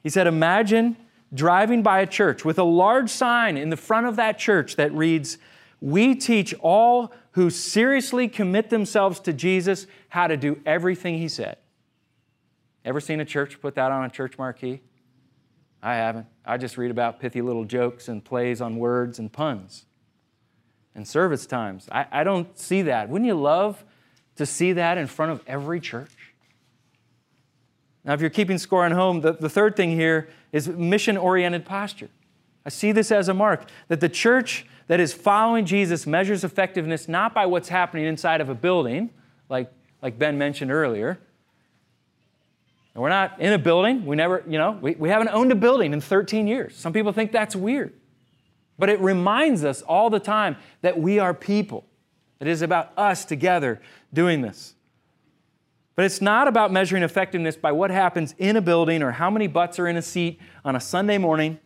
He 0.03 0.11
said, 0.11 0.27
Imagine 0.27 0.97
driving 1.35 1.83
by 1.83 2.01
a 2.01 2.07
church 2.07 2.45
with 2.45 2.59
a 2.59 2.65
large 2.65 3.11
sign 3.11 3.57
in 3.57 3.71
the 3.71 3.77
front 3.77 4.07
of 4.07 4.17
that 4.17 4.39
church 4.39 4.77
that 4.77 4.93
reads, 4.93 5.39
We 5.81 6.15
teach 6.15 6.55
all 6.61 7.13
who 7.33 7.51
seriously 7.51 8.29
commit 8.29 8.71
themselves 8.71 9.21
to 9.21 9.33
Jesus 9.33 9.87
how 10.11 10.27
to 10.27 10.37
do 10.37 10.61
everything 10.67 11.19
he 11.19 11.29
said. 11.29 11.57
Ever 12.85 13.01
seen 13.01 13.21
a 13.21 13.25
church 13.25 13.61
put 13.61 13.75
that 13.77 13.93
on 13.93 14.05
a 14.05 14.11
church 14.11 14.37
marquee? 14.39 14.81
I 15.83 15.95
haven't. 15.95 16.27
I 16.45 16.59
just 16.59 16.77
read 16.77 16.91
about 16.91 17.21
pithy 17.21 17.43
little 17.43 17.65
jokes 17.65 18.09
and 18.09 18.25
plays 18.25 18.61
on 18.61 18.77
words 18.77 19.19
and 19.19 19.33
puns 19.33 19.87
and 20.95 21.07
service 21.07 21.47
times. 21.47 21.89
I, 21.91 22.07
I 22.13 22.25
don't 22.25 22.57
see 22.59 22.83
that. 22.83 23.09
Wouldn't 23.09 23.27
you 23.27 23.35
love 23.35 23.85
to 24.37 24.47
see 24.47 24.75
that 24.75 24.99
in 24.99 25.07
front 25.07 25.33
of 25.33 25.43
every 25.47 25.81
church? 25.81 26.22
Now, 28.05 28.15
if 28.15 28.21
you're 28.21 28.31
keeping 28.31 28.59
score 28.59 28.85
at 28.85 28.93
home, 28.93 29.21
the, 29.21 29.33
the 29.33 29.49
third 29.49 29.77
thing 29.77 29.91
here 29.91 30.29
is 30.53 30.69
mission 30.69 31.17
oriented 31.17 31.65
posture. 31.65 32.11
I 32.65 32.69
see 32.69 32.93
this 32.93 33.11
as 33.13 33.29
a 33.29 33.35
mark 33.35 33.69
that 33.89 34.01
the 34.01 34.09
church 34.09 34.67
that 34.89 35.01
is 35.01 35.13
following 35.13 35.65
Jesus 35.65 36.07
measures 36.07 36.45
effectiveness 36.45 37.09
not 37.09 37.35
by 37.35 37.47
what's 37.47 37.69
happening 37.69 38.05
inside 38.05 38.41
of 38.41 38.49
a 38.49 38.55
building, 38.55 39.11
like, 39.49 39.73
like 40.01 40.19
Ben 40.19 40.37
mentioned 40.39 40.73
earlier. 40.73 41.19
And 42.95 43.03
we're 43.03 43.09
not 43.09 43.41
in 43.41 43.53
a 43.53 43.59
building. 43.59 44.05
We 44.05 44.17
never, 44.17 44.45
you 44.47 44.59
know, 44.59 44.73
we, 44.73 44.95
we 44.97 45.09
haven't 45.09 45.29
owned 45.29 45.51
a 45.51 45.55
building 45.55 45.93
in 45.93 46.01
13 46.01 46.47
years. 46.47 46.77
Some 46.77 46.93
people 46.93 47.13
think 47.13 47.33
that's 47.33 47.57
weird. 47.57 47.95
But 48.79 48.89
it 48.89 49.01
reminds 49.01 49.65
us 49.65 49.83
all 49.83 50.11
the 50.11 50.21
time 50.21 50.57
that 50.83 50.99
we 50.99 51.19
are 51.19 51.33
people. 51.33 51.87
It 52.41 52.49
is 52.49 52.63
about 52.63 52.93
us 52.99 53.25
together 53.25 53.81
doing 54.13 54.43
this. 54.43 54.75
But 55.95 56.07
it's 56.07 56.23
not 56.23 56.49
about 56.49 56.73
measuring 56.73 57.03
effectiveness 57.03 57.57
by 57.57 57.73
what 57.73 57.91
happens 57.91 58.35
in 58.39 58.57
a 58.57 58.63
building 58.63 59.03
or 59.03 59.11
how 59.11 59.31
many 59.31 59.47
butts 59.47 59.79
are 59.79 59.87
in 59.87 59.97
a 59.97 60.03
seat 60.03 60.41
on 60.65 60.75
a 60.75 60.81
Sunday 60.81 61.19
morning, 61.19 61.59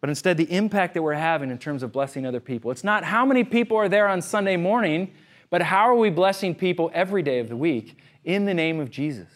but 0.00 0.08
instead 0.08 0.36
the 0.36 0.50
impact 0.52 0.94
that 0.94 1.02
we're 1.02 1.14
having 1.14 1.50
in 1.50 1.58
terms 1.58 1.82
of 1.82 1.92
blessing 1.92 2.26
other 2.26 2.40
people. 2.40 2.70
It's 2.70 2.84
not 2.84 3.04
how 3.04 3.26
many 3.26 3.44
people 3.44 3.76
are 3.76 3.88
there 3.88 4.06
on 4.06 4.22
Sunday 4.22 4.56
morning, 4.56 5.12
but 5.50 5.62
how 5.62 5.88
are 5.88 5.96
we 5.96 6.10
blessing 6.10 6.54
people 6.54 6.90
every 6.94 7.22
day 7.22 7.40
of 7.40 7.48
the 7.48 7.56
week 7.56 7.98
in 8.24 8.44
the 8.44 8.54
name 8.54 8.78
of 8.78 8.90
Jesus? 8.90 9.28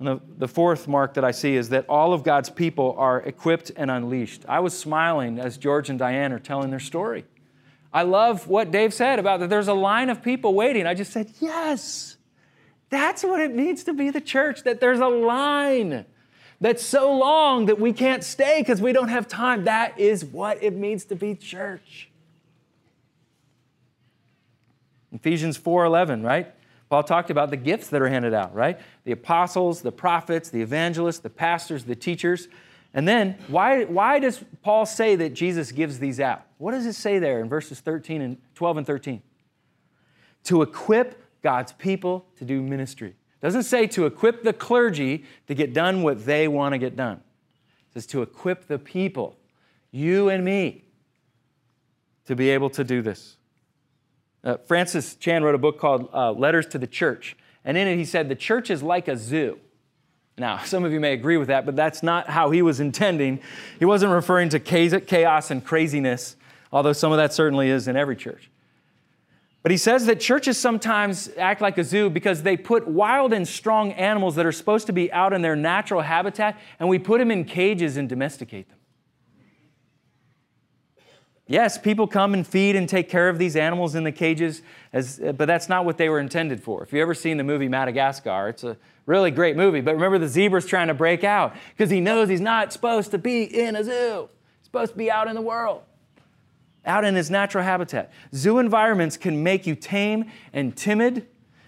And 0.00 0.08
the, 0.08 0.20
the 0.38 0.48
fourth 0.48 0.88
mark 0.88 1.14
that 1.14 1.24
I 1.24 1.30
see 1.30 1.56
is 1.56 1.68
that 1.68 1.84
all 1.86 2.12
of 2.12 2.24
God's 2.24 2.48
people 2.48 2.94
are 2.98 3.20
equipped 3.20 3.70
and 3.76 3.90
unleashed. 3.90 4.44
I 4.48 4.60
was 4.60 4.76
smiling 4.76 5.38
as 5.38 5.58
George 5.58 5.90
and 5.90 5.98
Diane 5.98 6.32
are 6.32 6.38
telling 6.38 6.70
their 6.70 6.80
story. 6.80 7.24
I 7.92 8.02
love 8.02 8.46
what 8.46 8.70
Dave 8.70 8.94
said 8.94 9.18
about 9.18 9.40
that 9.40 9.50
there's 9.50 9.68
a 9.68 9.74
line 9.74 10.10
of 10.10 10.22
people 10.22 10.54
waiting. 10.54 10.86
I 10.86 10.94
just 10.94 11.12
said, 11.12 11.32
yes, 11.40 12.16
that's 12.88 13.22
what 13.24 13.40
it 13.40 13.54
means 13.54 13.84
to 13.84 13.92
be 13.92 14.10
the 14.10 14.20
church, 14.20 14.62
that 14.62 14.80
there's 14.80 15.00
a 15.00 15.08
line 15.08 16.04
that's 16.60 16.84
so 16.84 17.16
long 17.16 17.66
that 17.66 17.80
we 17.80 17.92
can't 17.92 18.22
stay 18.22 18.60
because 18.60 18.80
we 18.80 18.92
don't 18.92 19.08
have 19.08 19.26
time. 19.26 19.64
That 19.64 19.98
is 19.98 20.24
what 20.24 20.62
it 20.62 20.76
means 20.76 21.04
to 21.06 21.16
be 21.16 21.34
church. 21.34 22.10
Ephesians 25.12 25.58
4:11, 25.58 26.24
right? 26.24 26.54
Paul 26.88 27.02
talked 27.02 27.30
about 27.30 27.50
the 27.50 27.56
gifts 27.56 27.88
that 27.88 28.02
are 28.02 28.08
handed 28.08 28.34
out, 28.34 28.54
right? 28.54 28.78
The 29.04 29.12
apostles, 29.12 29.82
the 29.82 29.92
prophets, 29.92 30.50
the 30.50 30.60
evangelists, 30.60 31.20
the 31.20 31.30
pastors, 31.30 31.84
the 31.84 31.94
teachers. 31.94 32.48
And 32.92 33.06
then, 33.06 33.38
why, 33.48 33.84
why 33.84 34.18
does 34.18 34.42
Paul 34.62 34.84
say 34.84 35.14
that 35.16 35.32
Jesus 35.32 35.70
gives 35.70 35.98
these 35.98 36.18
out? 36.18 36.42
What 36.58 36.72
does 36.72 36.86
it 36.86 36.94
say 36.94 37.18
there 37.18 37.40
in 37.40 37.48
verses 37.48 37.80
13 37.80 38.20
and 38.20 38.36
12 38.54 38.78
and 38.78 38.86
13? 38.86 39.22
To 40.44 40.62
equip 40.62 41.22
God's 41.42 41.72
people 41.72 42.26
to 42.36 42.44
do 42.44 42.60
ministry. 42.62 43.10
It 43.10 43.46
doesn't 43.46 43.62
say 43.62 43.86
to 43.88 44.06
equip 44.06 44.42
the 44.42 44.52
clergy 44.52 45.24
to 45.46 45.54
get 45.54 45.72
done 45.72 46.02
what 46.02 46.26
they 46.26 46.48
want 46.48 46.72
to 46.72 46.78
get 46.78 46.96
done. 46.96 47.18
It 47.90 47.94
says 47.94 48.06
to 48.08 48.22
equip 48.22 48.66
the 48.66 48.78
people, 48.78 49.36
you 49.90 50.28
and 50.28 50.44
me, 50.44 50.84
to 52.26 52.36
be 52.36 52.50
able 52.50 52.70
to 52.70 52.84
do 52.84 53.02
this. 53.02 53.36
Uh, 54.42 54.56
Francis 54.66 55.14
Chan 55.16 55.42
wrote 55.42 55.54
a 55.54 55.58
book 55.58 55.78
called 55.78 56.08
uh, 56.12 56.32
Letters 56.32 56.66
to 56.66 56.78
the 56.78 56.86
Church, 56.86 57.36
and 57.64 57.76
in 57.76 57.86
it 57.86 57.96
he 57.96 58.04
said, 58.04 58.28
The 58.28 58.34
church 58.34 58.70
is 58.70 58.82
like 58.82 59.08
a 59.08 59.16
zoo. 59.16 59.58
Now, 60.40 60.58
some 60.64 60.84
of 60.84 60.92
you 60.92 60.98
may 60.98 61.12
agree 61.12 61.36
with 61.36 61.48
that, 61.48 61.66
but 61.66 61.76
that's 61.76 62.02
not 62.02 62.28
how 62.28 62.50
he 62.50 62.62
was 62.62 62.80
intending. 62.80 63.40
He 63.78 63.84
wasn't 63.84 64.12
referring 64.12 64.48
to 64.48 64.58
chaos 64.58 65.50
and 65.52 65.64
craziness, 65.64 66.34
although 66.72 66.94
some 66.94 67.12
of 67.12 67.18
that 67.18 67.32
certainly 67.32 67.68
is 67.68 67.86
in 67.86 67.96
every 67.96 68.16
church. 68.16 68.50
But 69.62 69.70
he 69.70 69.76
says 69.76 70.06
that 70.06 70.20
churches 70.20 70.56
sometimes 70.56 71.28
act 71.36 71.60
like 71.60 71.76
a 71.76 71.84
zoo 71.84 72.08
because 72.08 72.42
they 72.42 72.56
put 72.56 72.88
wild 72.88 73.34
and 73.34 73.46
strong 73.46 73.92
animals 73.92 74.34
that 74.36 74.46
are 74.46 74.52
supposed 74.52 74.86
to 74.86 74.94
be 74.94 75.12
out 75.12 75.34
in 75.34 75.42
their 75.42 75.54
natural 75.54 76.00
habitat, 76.00 76.58
and 76.78 76.88
we 76.88 76.98
put 76.98 77.18
them 77.18 77.30
in 77.30 77.44
cages 77.44 77.98
and 77.98 78.08
domesticate 78.08 78.70
them. 78.70 78.78
Yes, 81.46 81.76
people 81.76 82.06
come 82.06 82.32
and 82.32 82.46
feed 82.46 82.76
and 82.76 82.88
take 82.88 83.10
care 83.10 83.28
of 83.28 83.36
these 83.36 83.56
animals 83.56 83.96
in 83.96 84.04
the 84.04 84.12
cages, 84.12 84.62
as, 84.92 85.18
but 85.18 85.46
that's 85.46 85.68
not 85.68 85.84
what 85.84 85.98
they 85.98 86.08
were 86.08 86.20
intended 86.20 86.62
for. 86.62 86.82
If 86.82 86.92
you've 86.92 87.02
ever 87.02 87.12
seen 87.12 87.36
the 87.36 87.44
movie 87.44 87.68
Madagascar, 87.68 88.48
it's 88.48 88.64
a 88.64 88.78
really 89.10 89.30
great 89.30 89.56
movie. 89.56 89.80
But 89.80 89.94
remember, 89.94 90.18
the 90.18 90.28
zebra's 90.28 90.64
trying 90.64 90.88
to 90.88 90.94
break 90.94 91.24
out 91.24 91.54
because 91.76 91.90
he 91.90 92.00
knows 92.00 92.28
he's 92.28 92.40
not 92.40 92.72
supposed 92.72 93.10
to 93.10 93.18
be 93.18 93.42
in 93.42 93.76
a 93.76 93.84
zoo. 93.84 94.28
He's 94.58 94.66
supposed 94.66 94.92
to 94.92 94.98
be 94.98 95.10
out 95.10 95.26
in 95.28 95.34
the 95.34 95.42
world, 95.42 95.82
out 96.86 97.04
in 97.04 97.16
his 97.16 97.30
natural 97.30 97.64
habitat. 97.64 98.12
Zoo 98.34 98.58
environments 98.58 99.16
can 99.16 99.42
make 99.42 99.66
you 99.66 99.74
tame 99.74 100.30
and 100.52 100.76
timid, 100.76 101.26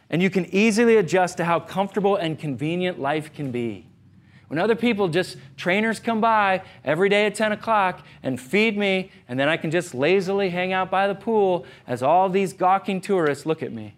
and 0.08 0.22
you 0.22 0.30
can 0.30 0.46
easily 0.54 0.96
adjust 0.96 1.36
to 1.38 1.44
how 1.44 1.58
comfortable 1.58 2.16
and 2.16 2.38
convenient 2.38 3.00
life 3.00 3.34
can 3.34 3.50
be. 3.50 3.86
When 4.46 4.58
other 4.58 4.76
people 4.76 5.08
just, 5.08 5.38
trainers 5.56 5.98
come 5.98 6.20
by 6.20 6.62
every 6.84 7.08
day 7.08 7.24
at 7.24 7.34
10 7.34 7.52
o'clock 7.52 8.06
and 8.22 8.38
feed 8.38 8.76
me, 8.76 9.10
and 9.26 9.40
then 9.40 9.48
I 9.48 9.56
can 9.56 9.70
just 9.70 9.94
lazily 9.94 10.50
hang 10.50 10.72
out 10.72 10.90
by 10.90 11.08
the 11.08 11.14
pool 11.14 11.64
as 11.86 12.02
all 12.02 12.28
these 12.28 12.52
gawking 12.52 13.00
tourists 13.00 13.46
look 13.46 13.62
at 13.62 13.72
me. 13.72 13.94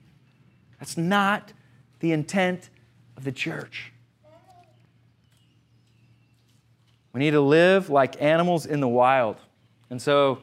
That's 0.78 0.96
not 0.96 1.52
the 1.98 2.12
intent 2.12 2.70
of 3.16 3.24
the 3.24 3.32
church. 3.32 3.92
We 7.12 7.20
need 7.20 7.30
to 7.30 7.40
live 7.40 7.90
like 7.90 8.20
animals 8.20 8.66
in 8.66 8.80
the 8.80 8.88
wild. 8.88 9.36
And 9.88 10.02
so, 10.02 10.40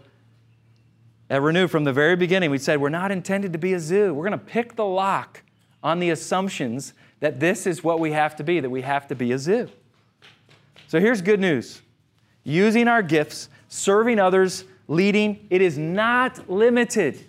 at 1.30 1.42
Renew, 1.42 1.68
from 1.68 1.84
the 1.84 1.94
very 1.94 2.16
beginning, 2.16 2.50
we 2.50 2.58
said 2.58 2.80
we're 2.80 2.90
not 2.90 3.12
intended 3.12 3.54
to 3.54 3.60
be 3.60 3.74
a 3.74 3.80
zoo. 3.80 4.14
We're 4.14 4.28
going 4.28 4.40
to 4.40 4.46
pick 4.46 4.76
the 4.76 4.86
lock 4.86 5.44
on 5.84 6.00
the 6.00 6.10
assumptions 6.10 6.94
that 7.20 7.40
this 7.40 7.68
is 7.68 7.84
what 7.84 8.00
we 8.00 8.12
have 8.12 8.36
to 8.38 8.44
be, 8.44 8.60
that 8.60 8.70
we 8.70 8.82
have 8.82 9.08
to 9.08 9.16
be 9.16 9.32
a 9.32 9.38
zoo. 9.38 9.70
So 10.88 11.00
here's 11.00 11.22
good 11.22 11.40
news 11.40 11.82
using 12.44 12.88
our 12.88 13.02
gifts, 13.04 13.50
serving 13.68 14.20
others, 14.20 14.66
leading, 14.88 15.48
it 15.50 15.62
is 15.62 15.78
not 15.78 16.50
limited 16.50 17.24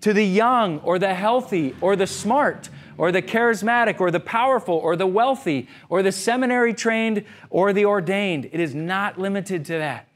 to 0.00 0.12
the 0.12 0.24
young 0.24 0.78
or 0.80 0.98
the 0.98 1.14
healthy 1.14 1.74
or 1.80 1.96
the 1.96 2.06
smart 2.06 2.68
or 2.96 3.12
the 3.12 3.22
charismatic 3.22 4.00
or 4.00 4.10
the 4.10 4.20
powerful 4.20 4.74
or 4.74 4.96
the 4.96 5.06
wealthy 5.06 5.68
or 5.88 6.02
the 6.02 6.12
seminary 6.12 6.74
trained 6.74 7.24
or 7.50 7.72
the 7.72 7.84
ordained. 7.84 8.46
It 8.46 8.60
is 8.60 8.74
not 8.74 9.18
limited 9.18 9.64
to 9.66 9.74
that. 9.74 10.08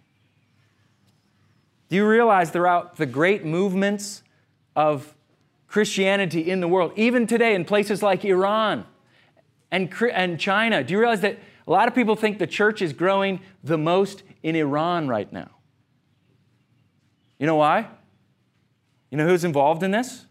Do 1.89 1.97
you 1.97 2.07
realize 2.07 2.51
throughout 2.51 2.97
the 2.97 3.07
great 3.07 3.45
movements 3.45 4.23
of 4.77 5.15
Christianity 5.69 6.51
in 6.51 6.61
the 6.61 6.69
world, 6.69 6.93
even 6.97 7.27
today 7.27 7.55
in 7.55 7.65
places 7.65 8.03
like 8.03 8.25
Iran 8.25 8.85
and, 9.71 9.93
and 10.13 10.39
China, 10.39 10.83
do 10.83 10.93
you 10.93 11.01
realize 11.01 11.21
that 11.23 11.39
a 11.69 11.71
lot 11.71 11.87
of 11.87 11.95
people 11.95 12.17
think 12.17 12.39
the 12.39 12.47
church 12.47 12.81
is 12.81 12.95
growing 12.95 13.41
the 13.63 13.77
most 13.77 14.23
in 14.43 14.57
Iran 14.57 15.07
right 15.07 15.31
now. 15.31 15.51
You 17.39 17.47
know 17.47 17.57
why? 17.57 17.89
You 19.11 19.19
know 19.19 19.29
who's 19.29 19.45
involved 19.45 19.83
in 19.83 19.91
this? 19.91 20.25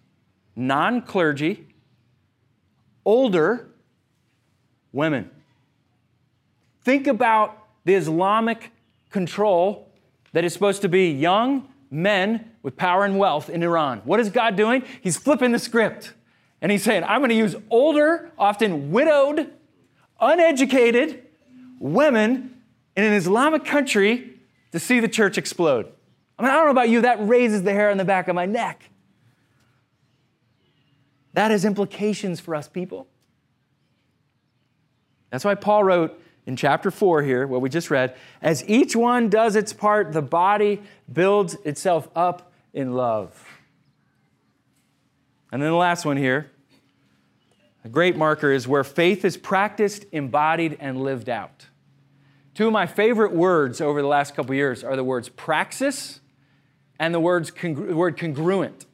Non 0.56 1.04
clergy, 1.04 1.67
older 3.08 3.70
women. 4.92 5.32
Think 6.84 7.08
about 7.08 7.58
the 7.86 7.96
Islamic 7.96 8.72
control 9.10 9.90
that 10.34 10.44
is 10.44 10.52
supposed 10.52 10.82
to 10.82 10.90
be 10.90 11.10
young 11.10 11.70
men 11.90 12.52
with 12.64 12.76
power 12.76 13.06
and 13.06 13.18
wealth 13.18 13.50
in 13.50 13.64
Iran. 13.64 14.02
What 14.04 14.20
is 14.20 14.30
God 14.30 14.58
doing? 14.58 14.84
He's 15.02 15.16
flipping 15.16 15.54
the 15.54 15.60
script. 15.60 16.14
And 16.62 16.70
he's 16.70 16.84
saying, 16.84 17.06
I'm 17.06 17.22
going 17.22 17.30
to 17.30 17.36
use 17.36 17.56
older, 17.70 18.30
often 18.38 18.92
widowed, 18.92 19.54
uneducated, 20.20 21.24
women 21.80 22.62
in 22.98 23.06
an 23.06 23.14
Islamic 23.14 23.64
country 23.64 24.34
to 24.74 24.80
see 24.80 25.00
the 25.00 25.08
church 25.08 25.38
explode. 25.38 25.86
I 26.38 26.44
mean, 26.44 26.52
I 26.52 26.56
don't 26.56 26.66
know 26.66 26.72
about 26.72 26.90
you, 26.90 27.02
that 27.02 27.26
raises 27.26 27.64
the 27.64 27.72
hair 27.72 27.90
on 27.90 27.98
the 27.98 28.06
back 28.06 28.28
of 28.28 28.36
my 28.36 28.46
neck. 28.46 28.90
That 31.38 31.52
has 31.52 31.66
implications 31.66 32.40
for 32.40 32.56
us 32.56 32.68
people. 32.68 33.06
That's 35.30 35.46
why 35.46 35.54
Paul 35.54 35.84
wrote 35.84 36.20
in 36.48 36.56
chapter 36.56 36.90
4 36.90 37.22
here, 37.22 37.46
what 37.46 37.62
we 37.62 37.70
just 37.70 37.92
read, 37.92 38.16
as 38.42 38.68
each 38.68 38.96
one 38.96 39.30
does 39.30 39.56
its 39.56 39.72
part, 39.72 40.14
the 40.14 40.24
body 40.24 40.82
builds 41.14 41.54
itself 41.64 42.10
up 42.16 42.52
in 42.74 42.96
love. 42.96 43.40
And 45.52 45.62
then 45.62 45.70
the 45.70 45.76
last 45.76 46.06
one 46.06 46.18
here, 46.18 46.50
A 47.86 47.90
great 47.90 48.18
marker 48.18 48.52
is 48.52 48.68
where 48.68 48.84
faith 48.84 49.24
is 49.24 49.38
practiced, 49.38 50.08
embodied, 50.12 50.78
and 50.80 51.04
lived 51.04 51.30
out. 51.30 51.68
Two 52.56 52.66
of 52.66 52.74
my 52.74 52.88
favorite 52.88 53.32
words 53.32 53.80
over 53.80 54.02
the 54.02 54.08
last 54.08 54.34
couple 54.34 54.56
years 54.56 54.84
are 54.84 54.96
the 54.96 55.04
words 55.04 55.30
praxis 55.30 56.20
and 56.98 57.14
the 57.14 57.20
words 57.20 57.52
congru- 57.52 57.94
word 57.94 58.18
congruent. 58.18 58.87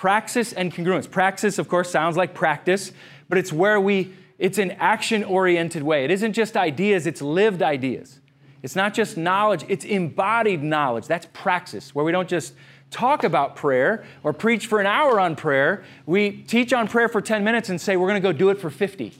Praxis 0.00 0.54
and 0.54 0.72
congruence. 0.72 1.10
Praxis, 1.10 1.58
of 1.58 1.68
course, 1.68 1.90
sounds 1.90 2.16
like 2.16 2.32
practice, 2.32 2.90
but 3.28 3.36
it's 3.36 3.52
where 3.52 3.78
we, 3.78 4.14
it's 4.38 4.56
an 4.56 4.70
action 4.70 5.22
oriented 5.22 5.82
way. 5.82 6.06
It 6.06 6.10
isn't 6.10 6.32
just 6.32 6.56
ideas, 6.56 7.06
it's 7.06 7.20
lived 7.20 7.60
ideas. 7.60 8.18
It's 8.62 8.74
not 8.74 8.94
just 8.94 9.18
knowledge, 9.18 9.62
it's 9.68 9.84
embodied 9.84 10.62
knowledge. 10.62 11.06
That's 11.06 11.26
praxis, 11.34 11.94
where 11.94 12.02
we 12.02 12.12
don't 12.12 12.30
just 12.30 12.54
talk 12.90 13.24
about 13.24 13.56
prayer 13.56 14.06
or 14.22 14.32
preach 14.32 14.68
for 14.68 14.80
an 14.80 14.86
hour 14.86 15.20
on 15.20 15.36
prayer. 15.36 15.84
We 16.06 16.30
teach 16.30 16.72
on 16.72 16.88
prayer 16.88 17.10
for 17.10 17.20
10 17.20 17.44
minutes 17.44 17.68
and 17.68 17.78
say 17.78 17.98
we're 17.98 18.08
going 18.08 18.22
to 18.22 18.26
go 18.26 18.32
do 18.32 18.48
it 18.48 18.58
for 18.58 18.70
50. 18.70 19.12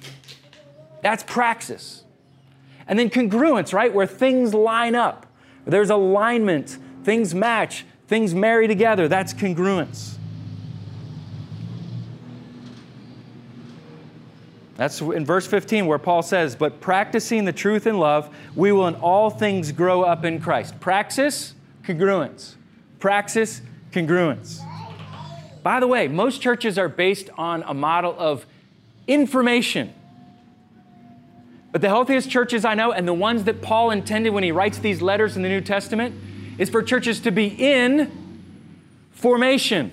That's 1.03 1.23
praxis. 1.25 2.05
And 2.89 2.99
then 2.99 3.11
congruence, 3.11 3.75
right? 3.75 3.93
Where 3.93 4.07
things 4.07 4.55
line 4.55 4.95
up. 4.95 5.27
There's 5.67 5.91
alignment, 5.91 6.79
things 7.05 7.35
match, 7.35 7.85
things 8.09 8.35
marry 8.35 8.67
together. 8.67 9.09
That's 9.09 9.35
congruence. 9.35 10.17
That's 14.81 14.99
in 15.03 15.27
verse 15.27 15.47
15 15.47 15.85
where 15.85 15.99
Paul 15.99 16.23
says, 16.23 16.57
But 16.57 16.81
practicing 16.81 17.45
the 17.45 17.53
truth 17.53 17.87
in 17.87 17.99
love, 17.99 18.35
we 18.57 18.73
will 18.73 18.89
in 18.89 18.95
all 18.95 19.29
things 19.29 19.73
grow 19.73 20.05
up 20.05 20.25
in 20.25 20.41
Christ. 20.41 20.81
Praxis, 20.81 21.55
congruence. 21.83 22.55
Praxis, 22.99 23.61
congruence. 23.93 24.59
By 25.63 25.81
the 25.81 25.87
way, 25.87 26.09
most 26.09 26.41
churches 26.41 26.79
are 26.79 26.89
based 26.89 27.29
on 27.37 27.63
a 27.67 27.75
model 27.75 28.17
of 28.19 28.47
information. 29.07 29.93
But 31.73 31.83
the 31.83 31.89
healthiest 31.89 32.31
churches 32.31 32.65
I 32.65 32.73
know, 32.73 32.91
and 32.91 33.07
the 33.07 33.13
ones 33.13 33.45
that 33.45 33.61
Paul 33.61 33.91
intended 33.91 34.31
when 34.31 34.45
he 34.45 34.51
writes 34.51 34.79
these 34.79 35.03
letters 35.03 35.37
in 35.37 35.43
the 35.43 35.51
New 35.51 35.61
Testament, 35.61 36.15
is 36.57 36.71
for 36.71 36.83
churches 36.83 37.21
to 37.21 37.31
be 37.31 37.49
in 37.49 38.11
formation. 39.11 39.93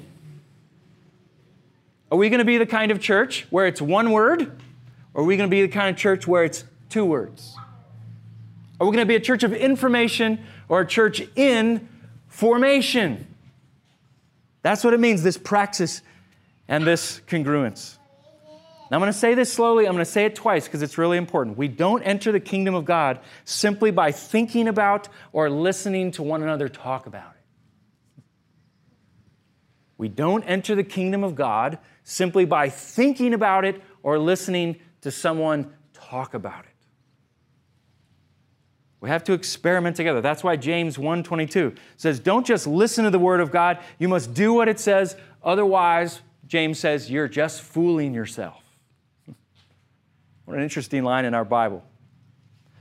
Are 2.10 2.18
we 2.18 2.30
going 2.30 2.40
to 2.40 2.46
be 2.46 2.58
the 2.58 2.66
kind 2.66 2.90
of 2.90 3.02
church 3.02 3.48
where 3.50 3.68
it's 3.68 3.82
one 3.82 4.12
word 4.12 4.62
or 5.18 5.24
are 5.24 5.26
we 5.26 5.36
going 5.36 5.50
to 5.50 5.52
be 5.52 5.64
the 5.64 5.68
kind 5.68 5.90
of 5.90 5.98
church 5.98 6.28
where 6.28 6.44
it's 6.44 6.64
two 6.90 7.04
words? 7.04 7.56
Are 8.80 8.86
we 8.86 8.92
going 8.92 9.02
to 9.04 9.08
be 9.08 9.16
a 9.16 9.20
church 9.20 9.42
of 9.42 9.52
information 9.52 10.46
or 10.70 10.82
a 10.82 10.86
church 10.86 11.24
in 11.36 11.90
formation? 12.28 13.26
That's 14.62 14.84
what 14.84 14.94
it 14.94 15.00
means, 15.00 15.24
this 15.24 15.38
praxis 15.38 16.04
and 16.68 16.86
this 16.86 17.20
congruence. 17.28 17.98
Now, 18.92 18.98
I'm 18.98 19.02
going 19.02 19.12
to 19.12 19.18
say 19.18 19.34
this 19.34 19.52
slowly. 19.52 19.88
I'm 19.88 19.94
going 19.94 20.06
to 20.06 20.12
say 20.12 20.26
it 20.26 20.36
twice 20.36 20.66
because 20.66 20.84
it's 20.84 21.00
really 21.00 21.18
important. 21.18 21.58
We 21.58 21.68
don't 21.68 22.04
enter 22.04 22.32
the 22.32 22.40
kingdom 22.40 22.76
of 22.76 22.86
God 22.86 23.20
simply 23.44 23.90
by 23.90 24.12
thinking 24.12 24.68
about 24.68 25.10
or 25.34 25.50
listening 25.50 26.12
to 26.12 26.24
one 26.24 26.44
another 26.44 26.70
talk 26.70 27.08
about 27.08 27.32
it. 27.32 28.24
We 29.98 30.10
don't 30.10 30.44
enter 30.44 30.76
the 30.76 30.84
kingdom 30.84 31.24
of 31.24 31.34
God 31.34 31.80
simply 32.04 32.46
by 32.46 32.70
thinking 32.70 33.34
about 33.34 33.66
it 33.66 33.82
or 34.04 34.20
listening 34.20 34.78
to 35.08 35.12
someone 35.12 35.74
talk 35.94 36.34
about 36.34 36.66
it. 36.66 36.72
We 39.00 39.08
have 39.08 39.24
to 39.24 39.32
experiment 39.32 39.96
together. 39.96 40.20
That's 40.20 40.44
why 40.44 40.58
James 40.58 40.98
1:22 40.98 41.74
says, 41.96 42.20
"Don't 42.20 42.46
just 42.46 42.68
listen 42.68 43.06
to 43.06 43.10
the 43.10 43.18
word 43.18 43.40
of 43.40 43.50
God, 43.50 43.80
you 44.00 44.10
must 44.10 44.34
do 44.34 44.52
what 44.52 44.68
it 44.68 44.82
says, 44.82 45.16
otherwise, 45.42 46.24
James 46.46 46.78
says, 46.78 47.10
you're 47.10 47.30
just 47.30 47.62
fooling 47.62 48.14
yourself." 48.14 48.62
What 50.44 50.58
an 50.58 50.64
interesting 50.64 51.06
line 51.06 51.24
in 51.24 51.34
our 51.34 51.46
Bible. 51.46 51.86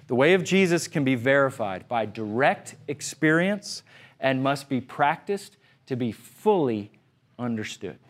The 0.09 0.17
way 0.17 0.35
of 0.35 0.43
Jesus 0.43 0.89
can 0.89 1.05
be 1.05 1.15
verified 1.15 1.87
by 1.87 2.07
direct 2.07 2.75
experience 2.89 3.85
and 4.19 4.43
must 4.43 4.69
be 4.69 4.81
practiced 4.81 5.59
to 5.87 5.95
be 5.95 6.11
fully 6.11 6.91
understood. 7.39 8.01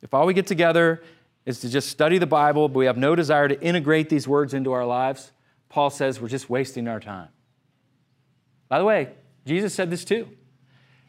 If 0.00 0.14
all 0.14 0.24
we 0.24 0.32
get 0.32 0.46
together 0.46 1.02
is 1.46 1.60
to 1.60 1.68
just 1.68 1.88
study 1.88 2.18
the 2.18 2.26
Bible, 2.26 2.68
but 2.68 2.78
we 2.78 2.86
have 2.86 2.98
no 2.98 3.14
desire 3.14 3.48
to 3.48 3.58
integrate 3.62 4.10
these 4.10 4.26
words 4.26 4.52
into 4.52 4.72
our 4.72 4.84
lives, 4.84 5.32
Paul 5.68 5.90
says 5.90 6.20
we're 6.20 6.28
just 6.28 6.50
wasting 6.50 6.88
our 6.88 7.00
time. 7.00 7.28
By 8.68 8.78
the 8.78 8.84
way, 8.84 9.10
Jesus 9.46 9.72
said 9.72 9.90
this 9.90 10.04
too. 10.04 10.28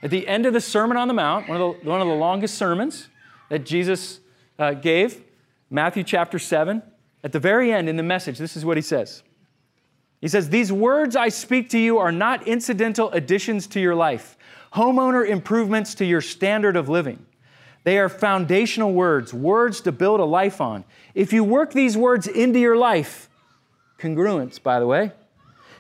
At 0.04 0.12
the 0.12 0.28
end 0.28 0.46
of 0.46 0.54
the 0.54 0.62
Sermon 0.62 0.96
on 0.96 1.08
the 1.08 1.14
Mount, 1.14 1.50
one 1.50 1.60
of 1.60 1.82
the, 1.82 1.90
one 1.90 2.02
of 2.02 2.08
the 2.08 2.14
longest 2.14 2.56
sermons 2.56 3.10
that 3.50 3.66
Jesus 3.66 4.20
uh, 4.60 4.74
gave, 4.74 5.24
Matthew 5.72 6.04
chapter 6.04 6.38
7, 6.38 6.84
at 7.24 7.32
the 7.32 7.40
very 7.40 7.74
end 7.74 7.90
in 7.90 7.98
the 7.98 8.04
message, 8.04 8.38
this 8.38 8.56
is 8.56 8.64
what 8.64 8.78
he 8.78 8.82
says. 8.82 9.24
He 10.22 10.28
says, 10.28 10.50
These 10.50 10.72
words 10.72 11.16
I 11.16 11.30
speak 11.30 11.70
to 11.72 11.80
you 11.80 11.98
are 11.98 12.12
not 12.12 12.48
incidental 12.48 13.12
additions 13.12 13.68
to 13.68 13.80
your 13.80 13.96
life, 13.96 14.38
homeowner 14.74 15.28
improvements 15.28 15.96
to 15.96 16.06
your 16.06 16.22
standard 16.22 16.76
of 16.76 16.90
living. 16.90 17.26
They 17.88 18.00
are 18.00 18.10
foundational 18.10 18.92
words, 18.92 19.34
words 19.34 19.80
to 19.80 19.94
build 19.94 20.20
a 20.20 20.26
life 20.26 20.60
on. 20.60 20.84
If 21.16 21.32
you 21.32 21.42
work 21.46 21.72
these 21.72 21.96
words 21.96 22.28
into 22.28 22.60
your 22.60 22.76
life, 22.76 23.30
congruence, 23.98 24.62
by 24.62 24.82
the 24.82 24.86
way, 24.86 25.14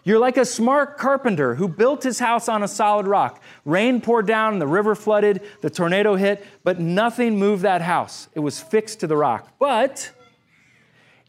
you're 0.05 0.17
like 0.17 0.37
a 0.37 0.45
smart 0.45 0.97
carpenter 0.97 1.55
who 1.55 1.67
built 1.67 2.03
his 2.03 2.19
house 2.19 2.47
on 2.47 2.63
a 2.63 2.67
solid 2.69 3.07
rock. 3.07 3.43
Rain 3.65 3.99
poured 3.99 4.25
down, 4.25 4.57
the 4.59 4.67
river 4.67 4.95
flooded, 4.95 5.41
the 5.59 5.69
tornado 5.69 6.15
hit, 6.15 6.45
but 6.63 6.79
nothing 6.79 7.37
moved 7.37 7.63
that 7.63 7.81
house. 7.81 8.29
It 8.33 8.39
was 8.39 8.61
fixed 8.61 9.01
to 9.01 9.07
the 9.07 9.17
rock. 9.17 9.51
But 9.59 10.09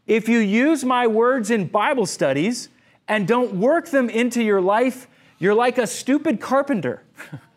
if 0.07 0.29
you 0.29 0.39
use 0.39 0.85
my 0.85 1.07
words 1.07 1.51
in 1.51 1.67
Bible 1.67 2.05
studies 2.05 2.69
and 3.05 3.27
don't 3.27 3.55
work 3.55 3.89
them 3.89 4.09
into 4.09 4.41
your 4.41 4.61
life, 4.61 5.09
you're 5.39 5.55
like 5.55 5.77
a 5.77 5.87
stupid 5.87 6.39
carpenter. 6.39 7.03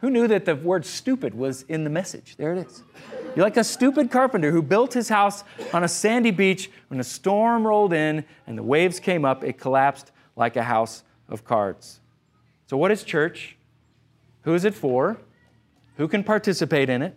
Who 0.00 0.10
knew 0.10 0.28
that 0.28 0.44
the 0.44 0.54
word 0.54 0.86
stupid 0.86 1.34
was 1.34 1.62
in 1.62 1.84
the 1.84 1.90
message? 1.90 2.36
There 2.36 2.52
it 2.54 2.66
is. 2.66 2.82
You're 3.34 3.44
like 3.44 3.56
a 3.56 3.64
stupid 3.64 4.10
carpenter 4.10 4.50
who 4.50 4.62
built 4.62 4.94
his 4.94 5.08
house 5.08 5.44
on 5.72 5.84
a 5.84 5.88
sandy 5.88 6.30
beach. 6.30 6.70
When 6.88 7.00
a 7.00 7.04
storm 7.04 7.66
rolled 7.66 7.92
in 7.92 8.24
and 8.46 8.56
the 8.56 8.62
waves 8.62 9.00
came 9.00 9.24
up, 9.24 9.42
it 9.42 9.58
collapsed 9.58 10.12
like 10.36 10.56
a 10.56 10.62
house 10.62 11.02
of 11.28 11.44
cards. 11.44 12.00
So, 12.66 12.76
what 12.76 12.90
is 12.90 13.02
church? 13.02 13.56
Who 14.42 14.54
is 14.54 14.64
it 14.64 14.74
for? 14.74 15.18
Who 15.96 16.06
can 16.06 16.22
participate 16.22 16.88
in 16.88 17.02
it? 17.02 17.16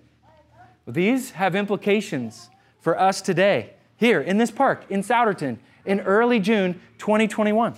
Well, 0.86 0.94
these 0.94 1.32
have 1.32 1.56
implications 1.56 2.50
for 2.80 3.00
us 3.00 3.22
today, 3.22 3.74
here 3.96 4.22
in 4.22 4.38
this 4.38 4.50
park 4.50 4.86
in 4.90 5.02
Souderton, 5.02 5.60
in 5.86 6.00
early 6.02 6.40
June 6.40 6.82
2021. 6.98 7.78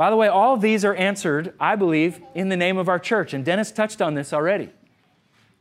By 0.00 0.08
the 0.08 0.16
way, 0.16 0.28
all 0.28 0.54
of 0.54 0.62
these 0.62 0.82
are 0.86 0.94
answered, 0.94 1.52
I 1.60 1.76
believe, 1.76 2.22
in 2.34 2.48
the 2.48 2.56
name 2.56 2.78
of 2.78 2.88
our 2.88 2.98
church. 2.98 3.34
And 3.34 3.44
Dennis 3.44 3.70
touched 3.70 4.00
on 4.00 4.14
this 4.14 4.32
already. 4.32 4.70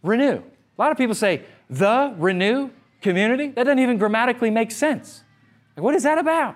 Renew. 0.02 0.38
A 0.38 0.43
lot 0.78 0.93
of 0.93 0.97
people 0.97 1.13
say, 1.13 1.43
the 1.69 2.15
renew 2.17 2.69
community? 3.02 3.49
That 3.49 3.65
doesn't 3.65 3.80
even 3.80 3.97
grammatically 3.97 4.49
make 4.49 4.71
sense. 4.71 5.25
Like, 5.75 5.84
what 5.84 5.93
is 5.93 6.04
that 6.04 6.17
about? 6.19 6.56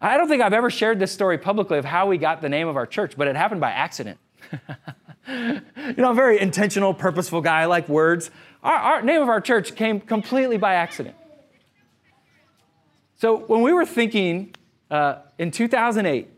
I 0.00 0.16
don't 0.16 0.28
think 0.28 0.42
I've 0.42 0.52
ever 0.52 0.70
shared 0.70 1.00
this 1.00 1.10
story 1.10 1.38
publicly 1.38 1.76
of 1.76 1.84
how 1.84 2.06
we 2.06 2.18
got 2.18 2.40
the 2.40 2.48
name 2.48 2.68
of 2.68 2.76
our 2.76 2.86
church, 2.86 3.14
but 3.16 3.26
it 3.26 3.34
happened 3.34 3.60
by 3.60 3.72
accident. 3.72 4.20
you 5.26 5.60
know, 5.96 6.04
I'm 6.04 6.12
a 6.12 6.14
very 6.14 6.38
intentional, 6.38 6.94
purposeful 6.94 7.40
guy. 7.40 7.62
I 7.62 7.66
like 7.66 7.88
words. 7.88 8.30
Our, 8.62 8.76
our 8.76 9.02
name 9.02 9.22
of 9.22 9.28
our 9.28 9.40
church 9.40 9.74
came 9.74 9.98
completely 10.00 10.56
by 10.56 10.74
accident. 10.74 11.16
So 13.16 13.38
when 13.38 13.60
we 13.62 13.72
were 13.72 13.86
thinking 13.86 14.54
uh, 14.88 15.16
in 15.36 15.50
2008, 15.50 16.28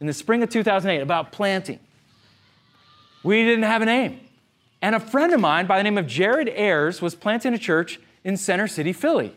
in 0.00 0.06
the 0.06 0.12
spring 0.12 0.42
of 0.42 0.50
2008 0.50 1.00
about 1.00 1.32
planting. 1.32 1.80
We 3.22 3.42
didn't 3.44 3.64
have 3.64 3.82
a 3.82 3.86
name. 3.86 4.20
And 4.82 4.94
a 4.94 5.00
friend 5.00 5.32
of 5.32 5.40
mine 5.40 5.66
by 5.66 5.78
the 5.78 5.84
name 5.84 5.98
of 5.98 6.06
Jared 6.06 6.48
Ayers 6.48 7.00
was 7.00 7.14
planting 7.14 7.54
a 7.54 7.58
church 7.58 7.98
in 8.24 8.36
Center 8.36 8.68
City, 8.68 8.92
Philly. 8.92 9.36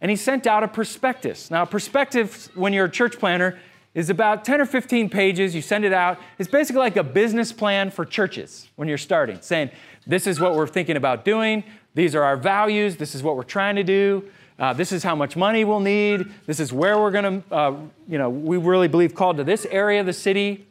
And 0.00 0.10
he 0.10 0.16
sent 0.16 0.46
out 0.46 0.62
a 0.62 0.68
prospectus. 0.68 1.50
Now, 1.50 1.62
a 1.62 1.66
prospectus, 1.66 2.48
when 2.54 2.72
you're 2.72 2.84
a 2.84 2.90
church 2.90 3.18
planter, 3.18 3.58
is 3.94 4.10
about 4.10 4.44
10 4.44 4.60
or 4.60 4.66
15 4.66 5.08
pages. 5.08 5.54
You 5.54 5.62
send 5.62 5.84
it 5.84 5.92
out. 5.92 6.18
It's 6.38 6.50
basically 6.50 6.80
like 6.80 6.96
a 6.96 7.02
business 7.02 7.50
plan 7.52 7.90
for 7.90 8.04
churches 8.04 8.68
when 8.76 8.88
you're 8.88 8.98
starting, 8.98 9.40
saying, 9.40 9.70
This 10.06 10.26
is 10.26 10.38
what 10.38 10.54
we're 10.54 10.66
thinking 10.66 10.96
about 10.96 11.24
doing. 11.24 11.64
These 11.94 12.14
are 12.14 12.22
our 12.22 12.36
values. 12.36 12.96
This 12.96 13.14
is 13.14 13.22
what 13.22 13.36
we're 13.36 13.42
trying 13.42 13.76
to 13.76 13.82
do. 13.82 14.28
Uh, 14.58 14.72
this 14.72 14.90
is 14.90 15.02
how 15.02 15.14
much 15.14 15.36
money 15.36 15.64
we'll 15.64 15.80
need. 15.80 16.26
This 16.46 16.60
is 16.60 16.72
where 16.72 16.98
we're 16.98 17.10
going 17.10 17.42
to, 17.42 17.54
uh, 17.54 17.76
you 18.08 18.16
know, 18.16 18.30
we 18.30 18.56
really 18.56 18.88
believe 18.88 19.14
called 19.14 19.36
to 19.36 19.44
this 19.44 19.66
area 19.66 20.00
of 20.00 20.06
the 20.06 20.14
city. 20.14 20.66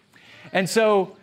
And 0.51 0.67
so 0.69 1.15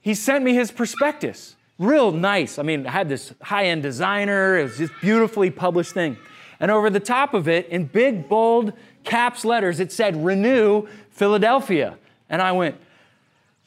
he 0.00 0.14
sent 0.14 0.44
me 0.44 0.54
his 0.54 0.72
prospectus. 0.72 1.54
Real 1.78 2.10
nice. 2.10 2.58
I 2.58 2.62
mean, 2.64 2.84
had 2.84 3.08
this 3.08 3.32
high 3.40 3.66
end 3.66 3.82
designer. 3.82 4.58
It 4.58 4.64
was 4.64 4.78
this 4.78 4.90
beautifully 5.00 5.50
published 5.50 5.92
thing. 5.92 6.16
And 6.58 6.72
over 6.72 6.90
the 6.90 7.00
top 7.00 7.34
of 7.34 7.46
it, 7.46 7.68
in 7.68 7.84
big, 7.84 8.28
bold 8.28 8.72
caps 9.04 9.44
letters, 9.44 9.78
it 9.78 9.92
said 9.92 10.24
Renew 10.24 10.88
Philadelphia. 11.10 11.96
And 12.28 12.42
I 12.42 12.50
went, 12.50 12.76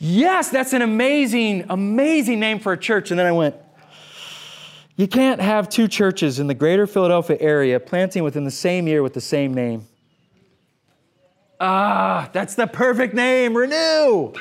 Yes, 0.04 0.50
that's 0.50 0.74
an 0.74 0.82
amazing, 0.82 1.66
amazing 1.70 2.40
name 2.40 2.58
for 2.60 2.74
a 2.74 2.78
church. 2.78 3.12
And 3.12 3.20
then 3.20 3.28
I 3.28 3.32
went, 3.32 3.56
You 4.96 5.08
can't 5.08 5.42
have 5.42 5.70
two 5.70 5.88
churches 5.88 6.40
in 6.40 6.48
the 6.48 6.54
greater 6.54 6.86
Philadelphia 6.86 7.38
area 7.40 7.80
planting 7.80 8.24
within 8.24 8.44
the 8.44 8.52
same 8.52 8.88
year 8.88 9.02
with 9.02 9.14
the 9.14 9.22
same 9.22 9.54
name. 9.54 9.88
Ah, 11.60 12.30
that's 12.34 12.56
the 12.56 12.68
perfect 12.68 13.14
name, 13.14 13.56
Renew. 13.56 14.34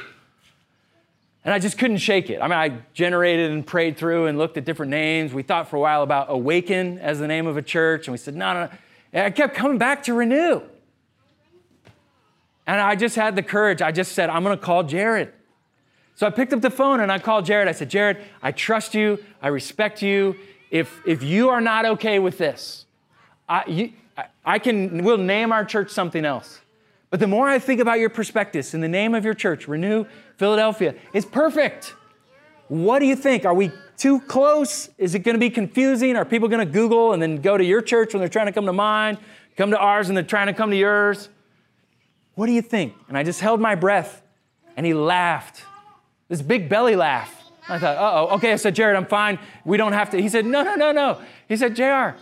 And 1.45 1.55
I 1.55 1.59
just 1.59 1.79
couldn't 1.79 1.99
shake 1.99 2.29
it. 2.29 2.41
I 2.41 2.45
mean, 2.45 2.59
I 2.59 2.83
generated 2.93 3.51
and 3.51 3.67
prayed 3.67 3.97
through 3.97 4.27
and 4.27 4.37
looked 4.37 4.57
at 4.57 4.65
different 4.65 4.91
names. 4.91 5.33
We 5.33 5.43
thought 5.43 5.69
for 5.69 5.77
a 5.77 5.81
while 5.81 6.03
about 6.03 6.27
Awaken 6.29 6.99
as 6.99 7.19
the 7.19 7.27
name 7.27 7.47
of 7.47 7.57
a 7.57 7.63
church, 7.63 8.07
and 8.07 8.13
we 8.13 8.19
said, 8.19 8.35
no, 8.35 8.53
no, 8.53 8.65
no. 8.67 8.73
And 9.13 9.27
I 9.27 9.31
kept 9.31 9.55
coming 9.55 9.79
back 9.79 10.03
to 10.05 10.15
Renew. 10.15 10.63
And 12.67 12.81
I 12.81 12.95
just 12.95 13.17
had 13.17 13.37
the 13.37 13.43
courage. 13.43 13.83
I 13.83 13.91
just 13.91 14.13
said, 14.13 14.29
I'm 14.31 14.45
going 14.45 14.57
to 14.57 14.63
call 14.63 14.83
Jared. 14.83 15.33
So 16.15 16.27
I 16.27 16.31
picked 16.31 16.53
up 16.53 16.61
the 16.61 16.71
phone 16.71 17.01
and 17.01 17.11
I 17.11 17.19
called 17.19 17.47
Jared. 17.47 17.69
I 17.69 17.73
said, 17.73 17.89
Jared, 17.89 18.19
I 18.43 18.53
trust 18.53 18.95
you. 18.95 19.25
I 19.41 19.49
respect 19.49 20.03
you. 20.03 20.37
If, 20.71 21.01
if 21.07 21.23
you 21.23 21.49
are 21.49 21.61
not 21.61 21.85
okay 21.85 22.19
with 22.19 22.39
this, 22.39 22.85
I, 23.49 23.65
you, 23.67 23.93
I 24.45 24.59
can, 24.59 25.03
we'll 25.03 25.19
name 25.19 25.53
our 25.53 25.65
church 25.65 25.91
something 25.91 26.25
else. 26.25 26.61
But 27.11 27.21
the 27.21 27.27
more 27.27 27.49
I 27.49 27.59
think 27.59 27.81
about 27.81 27.99
your 27.99 28.11
prospectus 28.11 28.73
in 28.73 28.81
the 28.81 28.89
name 28.89 29.15
of 29.15 29.25
your 29.25 29.35
church, 29.35 29.67
Renew 29.67 30.05
Philadelphia, 30.37 30.95
it's 31.13 31.27
perfect. 31.27 31.95
What 32.69 33.01
do 33.01 33.07
you 33.07 33.17
think? 33.17 33.45
Are 33.45 33.55
we 33.55 33.73
too 33.97 34.21
close? 34.21 34.91
Is 34.97 35.17
it 35.17 35.21
going 35.21 35.35
to 35.35 35.41
be 35.41 35.51
confusing? 35.51 36.15
Are 36.15 36.25
people 36.25 36.49
going 36.49 36.65
to 36.65 36.73
Google 36.73 37.13
and 37.13 37.21
then 37.21 37.37
go 37.39 37.59
to 37.59 37.65
your 37.65 37.83
church 37.83 38.15
when 38.15 38.21
they're 38.21 38.29
trying 38.29 38.47
to 38.47 38.53
come 38.53 38.67
to 38.67 38.73
mine, 38.73 39.19
come 39.57 39.73
to 39.73 39.79
ours 39.79 40.09
and 40.09 40.17
they're 40.17 40.23
trying 40.23 40.47
to 40.47 40.53
come 40.53 40.71
to 40.71 40.77
yours? 40.77 41.29
What 42.37 42.47
do 42.47 42.53
you 42.53 42.63
think? 42.63 42.95
And 43.09 43.19
I 43.19 43.25
just 43.25 43.41
held 43.41 43.61
my 43.61 43.75
breath 43.75 44.23
and 44.77 44.87
he 44.87 44.95
laughed. 44.95 45.65
This 46.31 46.41
big 46.41 46.71
belly 46.71 46.97
laugh. 46.97 47.37
I 47.69 47.79
thought, 47.79 47.99
uh 47.99 48.13
oh. 48.15 48.37
Okay, 48.37 48.55
I 48.55 48.57
said, 48.57 48.75
Jared, 48.75 48.97
I'm 48.97 49.05
fine. 49.05 49.39
We 49.67 49.77
don't 49.77 49.93
have 49.93 50.09
to. 50.11 50.23
He 50.23 50.31
said, 50.31 50.47
no, 50.47 50.63
no, 50.63 50.77
no, 50.77 50.93
no. 50.93 51.21
He 51.47 51.57
said, 51.59 51.77
JR, 51.77 52.17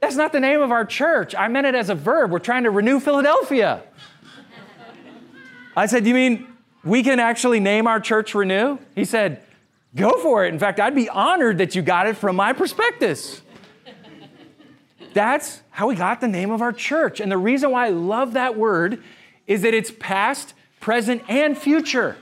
that's 0.00 0.16
not 0.16 0.32
the 0.32 0.40
name 0.40 0.60
of 0.60 0.70
our 0.70 0.84
church. 0.84 1.34
I 1.34 1.48
meant 1.48 1.66
it 1.66 1.74
as 1.74 1.88
a 1.88 1.94
verb. 1.94 2.30
We're 2.32 2.40
trying 2.40 2.64
to 2.64 2.70
renew 2.70 3.00
Philadelphia. 3.00 3.84
I 5.76 5.86
said, 5.86 6.06
You 6.06 6.14
mean 6.14 6.48
we 6.84 7.02
can 7.02 7.20
actually 7.20 7.60
name 7.60 7.86
our 7.86 8.00
church 8.00 8.34
Renew? 8.34 8.78
He 8.94 9.04
said, 9.04 9.42
Go 9.94 10.18
for 10.20 10.44
it. 10.44 10.52
In 10.52 10.58
fact, 10.58 10.80
I'd 10.80 10.94
be 10.94 11.08
honored 11.08 11.58
that 11.58 11.74
you 11.74 11.82
got 11.82 12.08
it 12.08 12.16
from 12.16 12.36
my 12.36 12.52
prospectus. 12.52 13.42
That's 15.12 15.62
how 15.70 15.88
we 15.88 15.94
got 15.94 16.20
the 16.20 16.28
name 16.28 16.50
of 16.50 16.62
our 16.62 16.72
church. 16.72 17.20
And 17.20 17.30
the 17.30 17.38
reason 17.38 17.70
why 17.70 17.86
I 17.86 17.90
love 17.90 18.32
that 18.32 18.56
word 18.56 19.02
is 19.46 19.62
that 19.62 19.74
it's 19.74 19.90
past, 19.90 20.54
present, 20.80 21.22
and 21.28 21.56
future. 21.56 22.16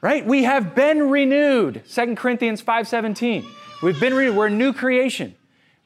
Right? 0.00 0.24
We 0.24 0.44
have 0.44 0.74
been 0.74 1.10
renewed. 1.10 1.82
2 1.88 2.16
Corinthians 2.16 2.62
5:17. 2.62 3.44
We've 3.82 3.98
been 3.98 4.14
renewed. 4.14 4.36
We're 4.36 4.46
a 4.46 4.50
new 4.50 4.72
creation. 4.72 5.34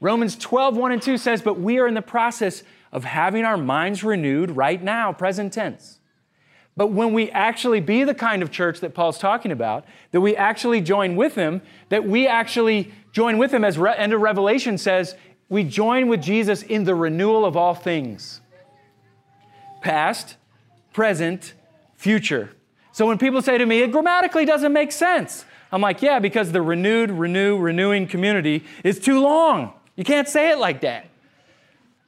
Romans 0.01 0.37
12, 0.37 0.77
1 0.77 0.93
and 0.93 1.03
2 1.03 1.19
says, 1.19 1.43
but 1.43 1.61
we 1.61 1.79
are 1.79 1.87
in 1.87 1.95
the 1.95 2.03
process 2.03 2.63
of 2.91 3.05
having 3.05 3.45
our 3.45 3.57
minds 3.57 4.03
renewed 4.03 4.51
right 4.53 4.83
now, 4.83 5.13
present 5.13 5.53
tense. 5.53 5.99
But 6.77 6.89
when 6.89 7.13
we 7.13 7.31
actually 7.31 7.81
be 7.81 8.05
the 8.05 8.15
kind 8.15 8.43
of 8.43 8.51
church 8.51 8.81
that 8.81 8.95
Paul's 8.95 9.19
talking 9.19 9.53
about, 9.53 9.85
that 10.13 10.21
we 10.21 10.35
actually 10.37 10.81
join 10.81 11.17
with 11.17 11.35
him, 11.35 11.61
that 11.91 12.07
we 12.07 12.27
actually 12.27 12.93
join 13.13 13.37
with 13.37 13.53
him, 13.53 13.65
as 13.65 13.77
Re- 13.77 13.95
end 13.97 14.15
of 14.15 14.23
Revelation 14.23 14.79
says, 14.79 15.15
we 15.51 15.65
join 15.65 16.09
with 16.09 16.23
Jesus 16.23 16.63
in 16.63 16.85
the 16.85 16.95
renewal 16.95 17.45
of 17.45 17.57
all 17.57 17.75
things 17.75 18.41
past, 19.83 20.37
present, 20.93 21.55
future. 21.97 22.51
So 22.93 23.07
when 23.07 23.19
people 23.19 23.43
say 23.43 23.59
to 23.59 23.67
me, 23.67 23.83
it 23.83 23.93
grammatically 23.93 24.45
doesn't 24.45 24.73
make 24.73 24.93
sense, 24.93 25.45
I'm 25.73 25.81
like, 25.81 26.03
yeah, 26.03 26.19
because 26.19 26.51
the 26.51 26.63
renewed, 26.63 27.11
renew, 27.11 27.57
renewing 27.57 28.09
community 28.09 28.65
is 28.83 28.99
too 28.99 29.21
long. 29.21 29.73
You 29.95 30.05
can't 30.05 30.29
say 30.29 30.51
it 30.51 30.59
like 30.59 30.81
that. 30.81 31.07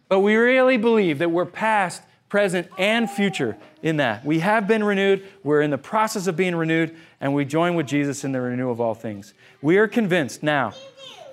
But 0.09 0.21
we 0.21 0.35
really 0.35 0.77
believe 0.77 1.21
that 1.21 1.31
we're 1.31 1.47
past, 1.47 2.03
present, 2.29 2.69
and 2.77 3.09
future 3.09 3.57
in 3.83 3.99
that. 3.99 4.25
We 4.25 4.41
have 4.41 4.67
been 4.67 4.83
renewed, 4.83 5.23
we're 5.45 5.63
in 5.63 5.71
the 5.71 5.79
process 5.79 6.27
of 6.27 6.37
being 6.37 6.57
renewed, 6.57 6.97
and 7.21 7.35
we 7.35 7.45
join 7.45 7.77
with 7.77 7.87
Jesus 7.87 8.25
in 8.25 8.33
the 8.33 8.41
renewal 8.41 8.73
of 8.73 8.81
all 8.81 8.95
things. 8.95 9.33
We 9.61 9.79
are 9.79 9.87
convinced 9.87 10.43
now, 10.43 10.73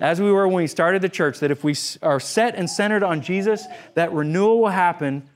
as 0.00 0.20
we 0.20 0.30
were 0.30 0.46
when 0.46 0.58
we 0.58 0.66
started 0.66 1.02
the 1.02 1.08
church, 1.08 1.40
that 1.40 1.50
if 1.50 1.64
we 1.64 1.74
are 2.00 2.20
set 2.20 2.54
and 2.54 2.70
centered 2.70 3.02
on 3.02 3.22
Jesus, 3.22 3.66
that 3.94 4.12
renewal 4.12 4.60
will 4.60 4.68
happen 4.68 5.28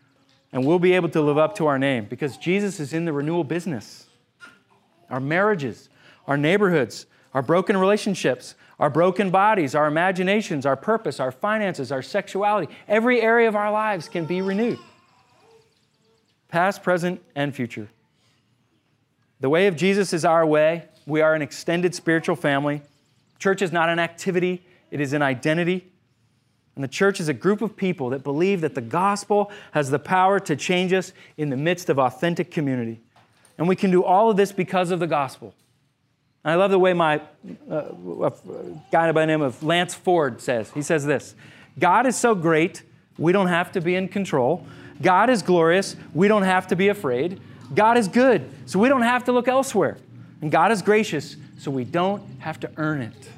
and 0.53 0.65
we'll 0.65 0.79
be 0.79 0.93
able 0.93 1.09
to 1.11 1.21
live 1.21 1.37
up 1.37 1.57
to 1.57 1.67
our 1.67 1.79
name 1.79 2.05
because 2.05 2.37
Jesus 2.37 2.79
is 2.79 2.93
in 2.93 3.05
the 3.05 3.13
renewal 3.13 3.43
business. 3.43 4.04
Our 5.15 5.21
marriages, 5.21 5.89
our 6.27 6.37
neighborhoods, 6.37 7.07
our 7.35 7.41
broken 7.41 7.77
relationships, 7.77 8.57
our 8.81 8.91
broken 8.91 9.31
bodies, 9.31 9.77
our 9.77 9.87
imaginations, 9.87 10.67
our 10.67 10.75
purpose, 10.75 11.21
our 11.21 11.31
finances, 11.31 11.93
our 11.93 12.03
sexuality, 12.03 12.75
every 12.89 13.21
area 13.21 13.47
of 13.47 13.55
our 13.55 13.71
lives 13.71 14.09
can 14.09 14.25
be 14.25 14.43
renewed. 14.43 14.81
Past, 16.49 16.83
present, 16.83 17.23
and 17.37 17.55
future. 17.55 17.89
The 19.39 19.49
way 19.49 19.69
of 19.69 19.77
Jesus 19.77 20.13
is 20.13 20.25
our 20.25 20.45
way. 20.45 20.87
We 21.07 21.21
are 21.21 21.37
an 21.37 21.43
extended 21.43 21.95
spiritual 21.95 22.35
family. 22.35 22.83
Church 23.39 23.63
is 23.63 23.71
not 23.71 23.89
an 23.89 24.01
activity, 24.01 24.67
it 24.91 25.01
is 25.01 25.13
an 25.13 25.23
identity. 25.23 25.93
And 26.75 26.83
the 26.83 26.89
church 26.89 27.21
is 27.21 27.29
a 27.29 27.35
group 27.35 27.63
of 27.63 27.77
people 27.77 28.11
that 28.11 28.25
believe 28.25 28.63
that 28.63 28.75
the 28.75 28.81
gospel 28.81 29.53
has 29.71 29.91
the 29.91 30.01
power 30.01 30.41
to 30.41 30.57
change 30.57 30.93
us 30.93 31.13
in 31.37 31.51
the 31.51 31.57
midst 31.57 31.89
of 31.89 32.01
authentic 32.01 32.51
community. 32.51 33.01
And 33.59 33.69
we 33.69 33.77
can 33.77 33.91
do 33.91 34.03
all 34.03 34.31
of 34.31 34.37
this 34.37 34.53
because 34.53 34.91
of 34.91 35.01
the 35.01 35.07
gospel. 35.07 35.55
And 36.45 36.53
I 36.53 36.57
love 36.57 36.71
the 36.71 36.79
way 36.79 36.93
my 36.93 37.23
uh, 37.71 37.83
guy 38.93 39.11
by 39.13 39.23
the 39.23 39.27
name 39.27 39.41
of 39.41 39.63
Lance 39.63 39.95
Ford 39.95 40.41
says. 40.41 40.71
He 40.73 40.83
says 40.83 41.07
this 41.07 41.35
God 41.79 42.07
is 42.07 42.17
so 42.17 42.35
great, 42.35 42.83
we 43.19 43.33
don't 43.33 43.49
have 43.49 43.73
to 43.73 43.81
be 43.81 43.95
in 43.95 44.09
control. 44.09 44.67
God 45.03 45.29
is 45.31 45.43
glorious, 45.43 45.97
we 46.13 46.29
don't 46.29 46.43
have 46.43 46.67
to 46.69 46.77
be 46.77 46.89
afraid. 46.89 47.41
God 47.75 47.97
is 47.97 48.09
good, 48.09 48.49
so 48.67 48.79
we 48.79 48.89
don't 48.89 49.03
have 49.03 49.25
to 49.25 49.33
look 49.33 49.49
elsewhere. 49.49 49.97
And 50.43 50.53
God 50.53 50.71
is 50.71 50.83
gracious, 50.83 51.37
so 51.59 51.71
we 51.71 51.85
don't 51.85 52.23
have 52.41 52.61
to 52.61 52.71
earn 52.77 53.01
it. 53.01 53.31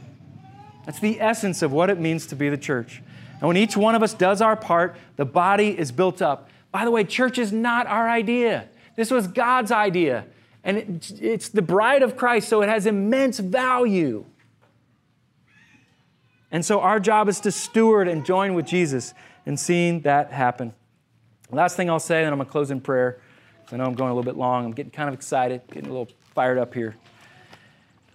That's 0.85 0.99
the 1.01 1.21
essence 1.21 1.63
of 1.63 1.73
what 1.73 1.91
it 1.91 1.99
means 1.99 2.27
to 2.27 2.37
be 2.37 2.49
the 2.49 2.59
church. 2.59 3.03
And 3.41 3.49
when 3.49 3.57
each 3.57 3.77
one 3.77 3.95
of 3.95 4.03
us 4.03 4.15
does 4.15 4.41
our 4.41 4.57
part, 4.57 4.97
the 5.17 5.25
body 5.25 5.79
is 5.79 5.93
built 5.93 6.21
up. 6.21 6.49
By 6.73 6.85
the 6.85 6.91
way, 6.91 7.05
church 7.05 7.39
is 7.39 7.53
not 7.53 7.87
our 7.87 8.09
idea. 8.09 8.69
This 8.97 9.11
was 9.11 9.29
God's 9.29 9.71
idea. 9.71 10.27
And 10.65 10.79
it, 10.79 11.13
it's 11.21 11.49
the 11.49 11.63
bride 11.63 12.03
of 12.03 12.17
Christ, 12.17 12.49
so 12.49 12.63
it 12.63 12.69
has 12.69 12.87
immense 12.87 13.39
value. 13.39 14.25
And 16.51 16.65
so 16.65 16.81
our 16.81 16.99
job 16.99 17.29
is 17.29 17.39
to 17.41 17.53
steward 17.53 18.09
and 18.09 18.25
join 18.25 18.55
with 18.55 18.67
Jesus 18.67 19.15
in 19.45 19.57
seeing 19.57 20.01
that 20.01 20.33
happen. 20.33 20.75
Last 21.51 21.77
thing 21.77 21.89
I'll 21.89 22.01
say, 22.01 22.25
then 22.25 22.33
I'm 22.33 22.39
going 22.39 22.47
to 22.47 22.53
close 22.53 22.71
in 22.71 22.81
prayer. 22.81 23.21
I 23.71 23.77
know 23.77 23.85
I'm 23.85 23.95
going 23.95 24.11
a 24.11 24.15
little 24.15 24.29
bit 24.29 24.39
long. 24.39 24.65
I'm 24.65 24.73
getting 24.73 24.91
kind 24.91 25.09
of 25.09 25.15
excited, 25.15 25.63
getting 25.69 25.89
a 25.89 25.93
little 25.93 26.09
fired 26.35 26.59
up 26.59 26.75
here. 26.75 26.97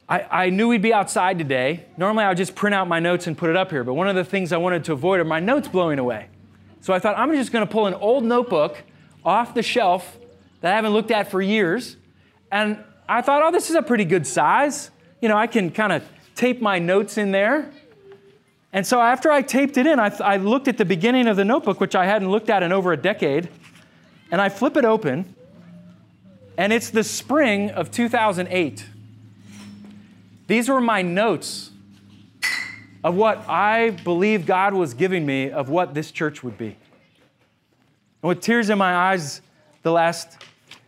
I, 0.10 0.46
I 0.46 0.50
knew 0.50 0.68
we'd 0.68 0.82
be 0.82 0.94
outside 0.94 1.38
today. 1.38 1.86
Normally, 1.96 2.26
I 2.26 2.30
would 2.30 2.38
just 2.38 2.56
print 2.56 2.74
out 2.74 2.88
my 2.88 3.00
notes 3.00 3.28
and 3.28 3.38
put 3.38 3.50
it 3.50 3.56
up 3.56 3.72
here, 3.72 3.84
but 3.86 3.94
one 3.94 4.10
of 4.10 4.16
the 4.16 4.26
things 4.26 4.52
I 4.52 4.58
wanted 4.58 4.84
to 4.86 4.94
avoid 4.94 5.22
are 5.22 5.26
my 5.26 5.40
notes 5.40 5.70
blowing 5.70 6.00
away. 6.00 6.28
So 6.82 6.94
I 6.94 7.00
thought 7.00 7.18
I'm 7.18 7.32
just 7.34 7.54
going 7.54 7.66
to 7.66 7.72
pull 7.72 7.86
an 7.86 7.94
old 7.94 8.26
notebook 8.26 8.84
off 9.24 9.54
the 9.54 9.64
shelf 9.64 10.18
that 10.62 10.74
I 10.74 10.76
haven't 10.76 10.94
looked 10.94 11.12
at 11.12 11.30
for 11.30 11.42
years 11.42 11.98
and 12.52 12.84
I 13.08 13.22
thought, 13.22 13.42
oh, 13.44 13.52
this 13.52 13.70
is 13.70 13.76
a 13.76 13.82
pretty 13.82 14.06
good 14.06 14.26
size. 14.26 14.90
You 15.20 15.28
know, 15.28 15.38
I 15.38 15.48
can 15.48 15.72
kind 15.72 15.92
of 15.92 16.04
tape 16.36 16.62
my 16.62 16.80
notes 16.80 17.18
in 17.18 17.32
there. 17.32 17.70
And 18.74 18.88
so 18.88 19.02
after 19.02 19.30
I 19.32 19.42
taped 19.42 19.78
it 19.78 19.86
in, 19.86 20.00
I, 20.00 20.16
I, 20.22 20.38
looked 20.38 20.70
at 20.70 20.78
the 20.78 20.86
beginning 20.86 21.28
of 21.28 21.36
the 21.36 21.44
notebook, 21.44 21.82
which 21.82 21.94
I 21.94 22.06
hadn't 22.06 22.32
looked 22.32 22.50
at 22.50 22.64
in 22.64 22.72
over 22.72 22.94
a 22.94 22.98
decade, 22.98 23.50
and 24.32 24.40
I 24.40 24.48
flip 24.48 24.78
it 24.78 24.86
open, 24.86 25.36
and 26.58 26.72
it's 26.72 26.90
the 26.90 27.04
spring 27.04 27.70
of 27.72 27.92
2008. 27.92 28.86
These 30.48 30.70
were 30.70 30.80
my 30.80 31.02
notes 31.02 31.72
of 33.04 33.16
what 33.16 33.48
I 33.50 33.90
believe 33.90 34.46
God 34.46 34.74
was 34.74 34.94
giving 34.94 35.26
me 35.26 35.50
of 35.50 35.70
what 35.70 35.94
this 35.94 36.12
church 36.12 36.42
would 36.42 36.58
be. 36.58 36.78
And 38.22 38.30
with 38.30 38.42
tears 38.42 38.70
in 38.70 38.78
my 38.78 38.96
eyes 38.96 39.42
the 39.84 39.92
last 39.92 40.38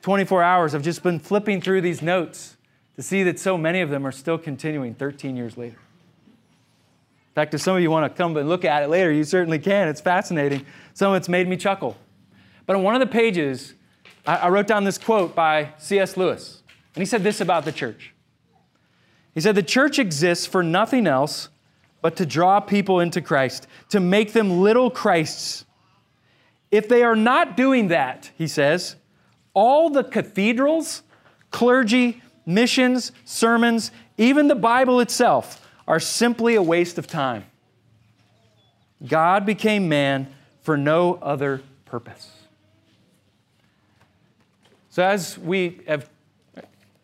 24 0.03 0.43
hours, 0.43 0.75
I've 0.75 0.83
just 0.83 1.01
been 1.01 1.17
flipping 1.17 1.61
through 1.61 1.79
these 1.79 2.01
notes 2.01 2.57
to 2.97 3.01
see 3.01 3.23
that 3.23 3.39
so 3.39 3.57
many 3.57 3.79
of 3.79 3.89
them 3.89 4.05
are 4.05 4.11
still 4.11 4.37
continuing 4.37 4.93
13 4.93 5.37
years 5.37 5.57
later. 5.57 5.77
In 5.77 7.35
fact, 7.35 7.53
if 7.53 7.61
some 7.61 7.77
of 7.77 7.81
you 7.81 7.89
want 7.89 8.11
to 8.11 8.15
come 8.15 8.35
and 8.35 8.47
look 8.49 8.65
at 8.65 8.83
it 8.83 8.89
later, 8.89 9.11
you 9.11 9.23
certainly 9.23 9.59
can. 9.59 9.87
It's 9.87 10.01
fascinating. 10.01 10.65
Some 10.93 11.13
of 11.13 11.17
it's 11.17 11.29
made 11.29 11.47
me 11.47 11.55
chuckle. 11.55 11.95
But 12.65 12.75
on 12.75 12.83
one 12.83 12.93
of 12.95 12.99
the 12.99 13.07
pages, 13.07 13.73
I 14.27 14.49
wrote 14.49 14.67
down 14.67 14.83
this 14.83 14.97
quote 14.97 15.33
by 15.35 15.73
C.S. 15.77 16.17
Lewis. 16.17 16.61
And 16.95 17.01
he 17.01 17.05
said 17.05 17.23
this 17.23 17.39
about 17.39 17.63
the 17.63 17.71
church. 17.71 18.13
He 19.33 19.39
said, 19.39 19.55
The 19.55 19.63
church 19.63 19.99
exists 19.99 20.45
for 20.45 20.61
nothing 20.61 21.07
else 21.07 21.47
but 22.01 22.17
to 22.17 22.25
draw 22.25 22.59
people 22.59 22.99
into 22.99 23.21
Christ, 23.21 23.67
to 23.89 24.01
make 24.01 24.33
them 24.33 24.61
little 24.61 24.91
Christs. 24.91 25.65
If 26.71 26.89
they 26.89 27.03
are 27.03 27.15
not 27.15 27.55
doing 27.55 27.87
that, 27.87 28.31
he 28.37 28.47
says, 28.47 28.97
all 29.53 29.89
the 29.89 30.03
cathedrals, 30.03 31.03
clergy, 31.51 32.21
missions, 32.45 33.11
sermons, 33.25 33.91
even 34.17 34.47
the 34.47 34.55
Bible 34.55 34.99
itself, 34.99 35.67
are 35.87 35.99
simply 35.99 36.55
a 36.55 36.61
waste 36.61 36.97
of 36.97 37.07
time. 37.07 37.45
God 39.05 39.45
became 39.45 39.89
man 39.89 40.27
for 40.61 40.77
no 40.77 41.15
other 41.15 41.61
purpose. 41.85 42.31
So, 44.89 45.03
as 45.03 45.37
we 45.37 45.81
have 45.87 46.09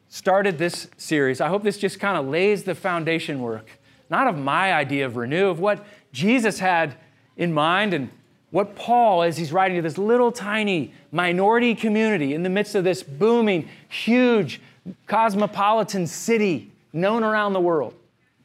started 0.08 0.58
this 0.58 0.88
series, 0.98 1.42
I 1.42 1.50
hope 1.50 1.64
this 1.64 1.78
just 1.78 2.00
kind 2.00 2.18
of 2.18 2.28
lays 2.28 2.64
the 2.64 2.76
foundation 2.76 3.42
work, 3.42 3.68
not 4.10 4.28
of 4.28 4.38
my 4.38 4.74
idea 4.74 5.06
of 5.06 5.18
renew, 5.18 5.50
of 5.50 5.60
what 5.60 5.86
Jesus 6.12 6.60
had 6.60 6.96
in 7.36 7.54
mind 7.54 7.94
and 7.94 8.10
what 8.52 8.76
Paul, 8.76 9.22
as 9.24 9.38
he's 9.38 9.52
writing 9.52 9.78
to 9.78 9.82
this 9.82 9.98
little 9.98 10.32
tiny 10.32 10.94
minority 11.12 11.76
community 11.76 12.34
in 12.34 12.44
the 12.44 12.50
midst 12.50 12.76
of 12.76 12.84
this 12.84 13.04
booming, 13.04 13.70
huge, 13.88 14.60
cosmopolitan 15.08 16.08
city 16.08 16.72
known 16.92 17.24
around 17.24 17.54
the 17.54 17.60
world 17.60 17.94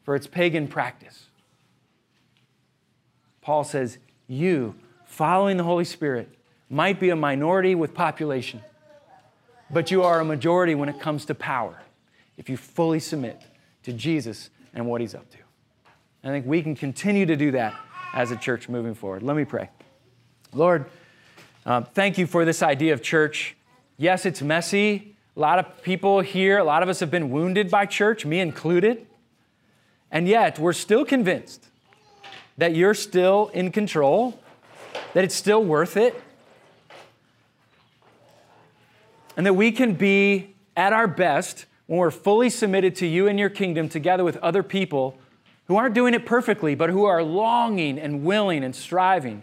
for 0.05 0.15
its 0.15 0.27
pagan 0.27 0.69
practice. 0.69 1.27
Paul 3.41 3.65
says, 3.65 3.99
You, 4.29 4.75
following 5.07 5.57
the 5.57 5.65
Holy 5.65 5.85
Spirit, 5.85 6.29
might 6.69 7.01
be 7.01 7.11
a 7.11 7.17
minority 7.17 7.75
with 7.75 7.95
population, 7.95 8.61
but 9.71 9.91
you 9.91 10.03
are 10.03 10.21
a 10.21 10.25
majority 10.25 10.75
when 10.75 10.89
it 10.89 11.01
comes 11.01 11.25
to 11.27 11.35
power 11.35 11.81
if 12.37 12.49
you 12.49 12.57
fully 12.57 13.01
submit 13.01 13.41
to 13.85 13.93
Jesus 13.93 14.51
and 14.75 14.87
what 14.87 15.01
he's 15.01 15.15
up 15.15 15.31
to. 15.31 15.39
I 16.25 16.29
think 16.29 16.47
we 16.47 16.63
can 16.63 16.75
continue 16.75 17.27
to 17.27 17.37
do 17.37 17.51
that 17.53 17.75
as 18.15 18.31
a 18.31 18.37
church 18.37 18.69
moving 18.69 18.95
forward. 18.95 19.23
Let 19.23 19.37
me 19.37 19.45
pray. 19.45 19.69
Lord, 20.55 20.85
uh, 21.67 21.81
thank 21.81 22.17
you 22.17 22.29
for 22.29 22.45
this 22.45 22.63
idea 22.63 22.93
of 22.93 23.03
church. 23.03 23.57
Yes, 23.99 24.25
it's 24.25 24.41
messy. 24.41 25.17
A 25.37 25.41
lot 25.41 25.59
of 25.59 25.83
people 25.83 26.21
here, 26.21 26.59
a 26.59 26.65
lot 26.65 26.85
of 26.85 26.89
us 26.89 27.01
have 27.01 27.11
been 27.11 27.31
wounded 27.31 27.71
by 27.71 27.87
church, 27.87 28.25
me 28.25 28.39
included. 28.39 29.05
And 30.13 30.29
yet, 30.29 30.61
we're 30.61 30.73
still 30.73 31.05
convinced 31.05 31.67
that 32.57 32.77
you're 32.77 32.95
still 32.95 33.51
in 33.53 33.73
control, 33.73 34.39
that 35.13 35.25
it's 35.25 35.35
still 35.35 35.65
worth 35.65 35.97
it, 35.97 36.23
and 39.37 39.45
that 39.45 39.55
we 39.55 39.73
can 39.73 39.95
be 39.95 40.55
at 40.77 40.93
our 40.93 41.09
best 41.09 41.67
when 41.87 41.99
we're 41.99 42.13
fully 42.13 42.49
submitted 42.49 42.95
to 42.97 43.07
you 43.07 43.27
and 43.27 43.41
your 43.41 43.51
kingdom 43.51 43.89
together 43.89 44.23
with 44.23 44.37
other 44.37 44.63
people 44.63 45.19
who 45.67 45.75
aren't 45.75 45.97
doing 45.97 46.15
it 46.15 46.25
perfectly, 46.25 46.77
but 46.77 46.91
who 46.91 47.05
are 47.05 47.25
longing 47.25 47.99
and 47.99 48.23
willing 48.23 48.63
and 48.63 48.77
striving 48.77 49.43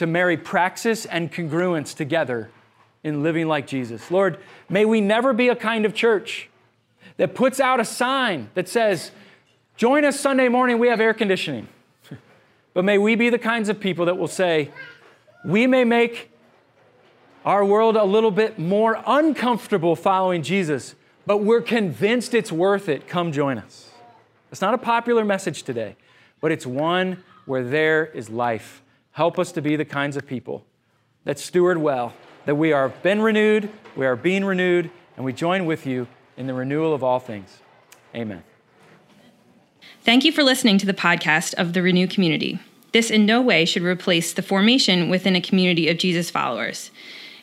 to 0.00 0.06
marry 0.06 0.34
praxis 0.34 1.04
and 1.04 1.30
congruence 1.30 1.94
together 1.94 2.48
in 3.04 3.22
living 3.22 3.46
like 3.46 3.66
Jesus. 3.66 4.10
Lord, 4.10 4.38
may 4.66 4.86
we 4.86 4.98
never 4.98 5.34
be 5.34 5.48
a 5.48 5.54
kind 5.54 5.84
of 5.84 5.92
church 5.92 6.48
that 7.18 7.34
puts 7.34 7.60
out 7.60 7.80
a 7.80 7.84
sign 7.84 8.48
that 8.54 8.66
says, 8.66 9.10
Join 9.76 10.06
us 10.06 10.18
Sunday 10.18 10.48
morning, 10.48 10.78
we 10.78 10.88
have 10.88 11.02
air 11.02 11.12
conditioning. 11.12 11.68
but 12.72 12.82
may 12.82 12.96
we 12.96 13.14
be 13.14 13.28
the 13.28 13.38
kinds 13.38 13.68
of 13.68 13.78
people 13.78 14.06
that 14.06 14.16
will 14.16 14.26
say, 14.26 14.70
We 15.44 15.66
may 15.66 15.84
make 15.84 16.30
our 17.44 17.62
world 17.62 17.94
a 17.94 18.04
little 18.04 18.30
bit 18.30 18.58
more 18.58 19.02
uncomfortable 19.06 19.96
following 19.96 20.42
Jesus, 20.42 20.94
but 21.26 21.44
we're 21.44 21.60
convinced 21.60 22.32
it's 22.32 22.50
worth 22.50 22.88
it. 22.88 23.06
Come 23.06 23.32
join 23.32 23.58
us. 23.58 23.90
It's 24.50 24.62
not 24.62 24.72
a 24.72 24.78
popular 24.78 25.26
message 25.26 25.62
today, 25.62 25.96
but 26.40 26.52
it's 26.52 26.64
one 26.64 27.22
where 27.44 27.62
there 27.62 28.06
is 28.06 28.30
life 28.30 28.80
Help 29.12 29.38
us 29.38 29.52
to 29.52 29.62
be 29.62 29.76
the 29.76 29.84
kinds 29.84 30.16
of 30.16 30.26
people 30.26 30.64
that 31.24 31.38
steward 31.38 31.78
well, 31.78 32.14
that 32.46 32.54
we 32.54 32.72
are 32.72 32.88
been 32.88 33.20
renewed, 33.20 33.70
we 33.96 34.06
are 34.06 34.16
being 34.16 34.44
renewed, 34.44 34.90
and 35.16 35.24
we 35.24 35.32
join 35.32 35.66
with 35.66 35.86
you 35.86 36.06
in 36.36 36.46
the 36.46 36.54
renewal 36.54 36.94
of 36.94 37.04
all 37.04 37.18
things. 37.18 37.58
Amen. 38.14 38.42
Thank 40.02 40.24
you 40.24 40.32
for 40.32 40.42
listening 40.42 40.78
to 40.78 40.86
the 40.86 40.94
podcast 40.94 41.54
of 41.54 41.72
the 41.74 41.82
Renew 41.82 42.06
community. 42.06 42.58
This 42.92 43.10
in 43.10 43.26
no 43.26 43.40
way 43.42 43.64
should 43.64 43.82
replace 43.82 44.32
the 44.32 44.42
formation 44.42 45.10
within 45.10 45.36
a 45.36 45.40
community 45.40 45.88
of 45.88 45.98
Jesus 45.98 46.30
followers. 46.30 46.90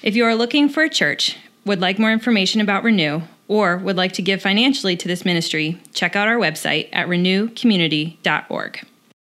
If 0.02 0.16
you 0.16 0.26
are 0.26 0.36
looking 0.36 0.68
for 0.68 0.84
a 0.84 0.90
church, 0.90 1.38
would 1.66 1.80
like 1.80 2.00
more 2.00 2.12
information 2.12 2.60
about 2.60 2.84
Renew, 2.84 3.22
or 3.48 3.78
would 3.78 3.96
like 3.96 4.14
to 4.14 4.22
give 4.22 4.42
financially 4.42 4.98
to 4.98 5.08
this 5.08 5.24
ministry, 5.24 5.80
check 5.94 6.16
out 6.16 6.28
our 6.28 6.38
website 6.38 6.90
at 6.92 7.08
renewcommunity.org. 7.08 8.86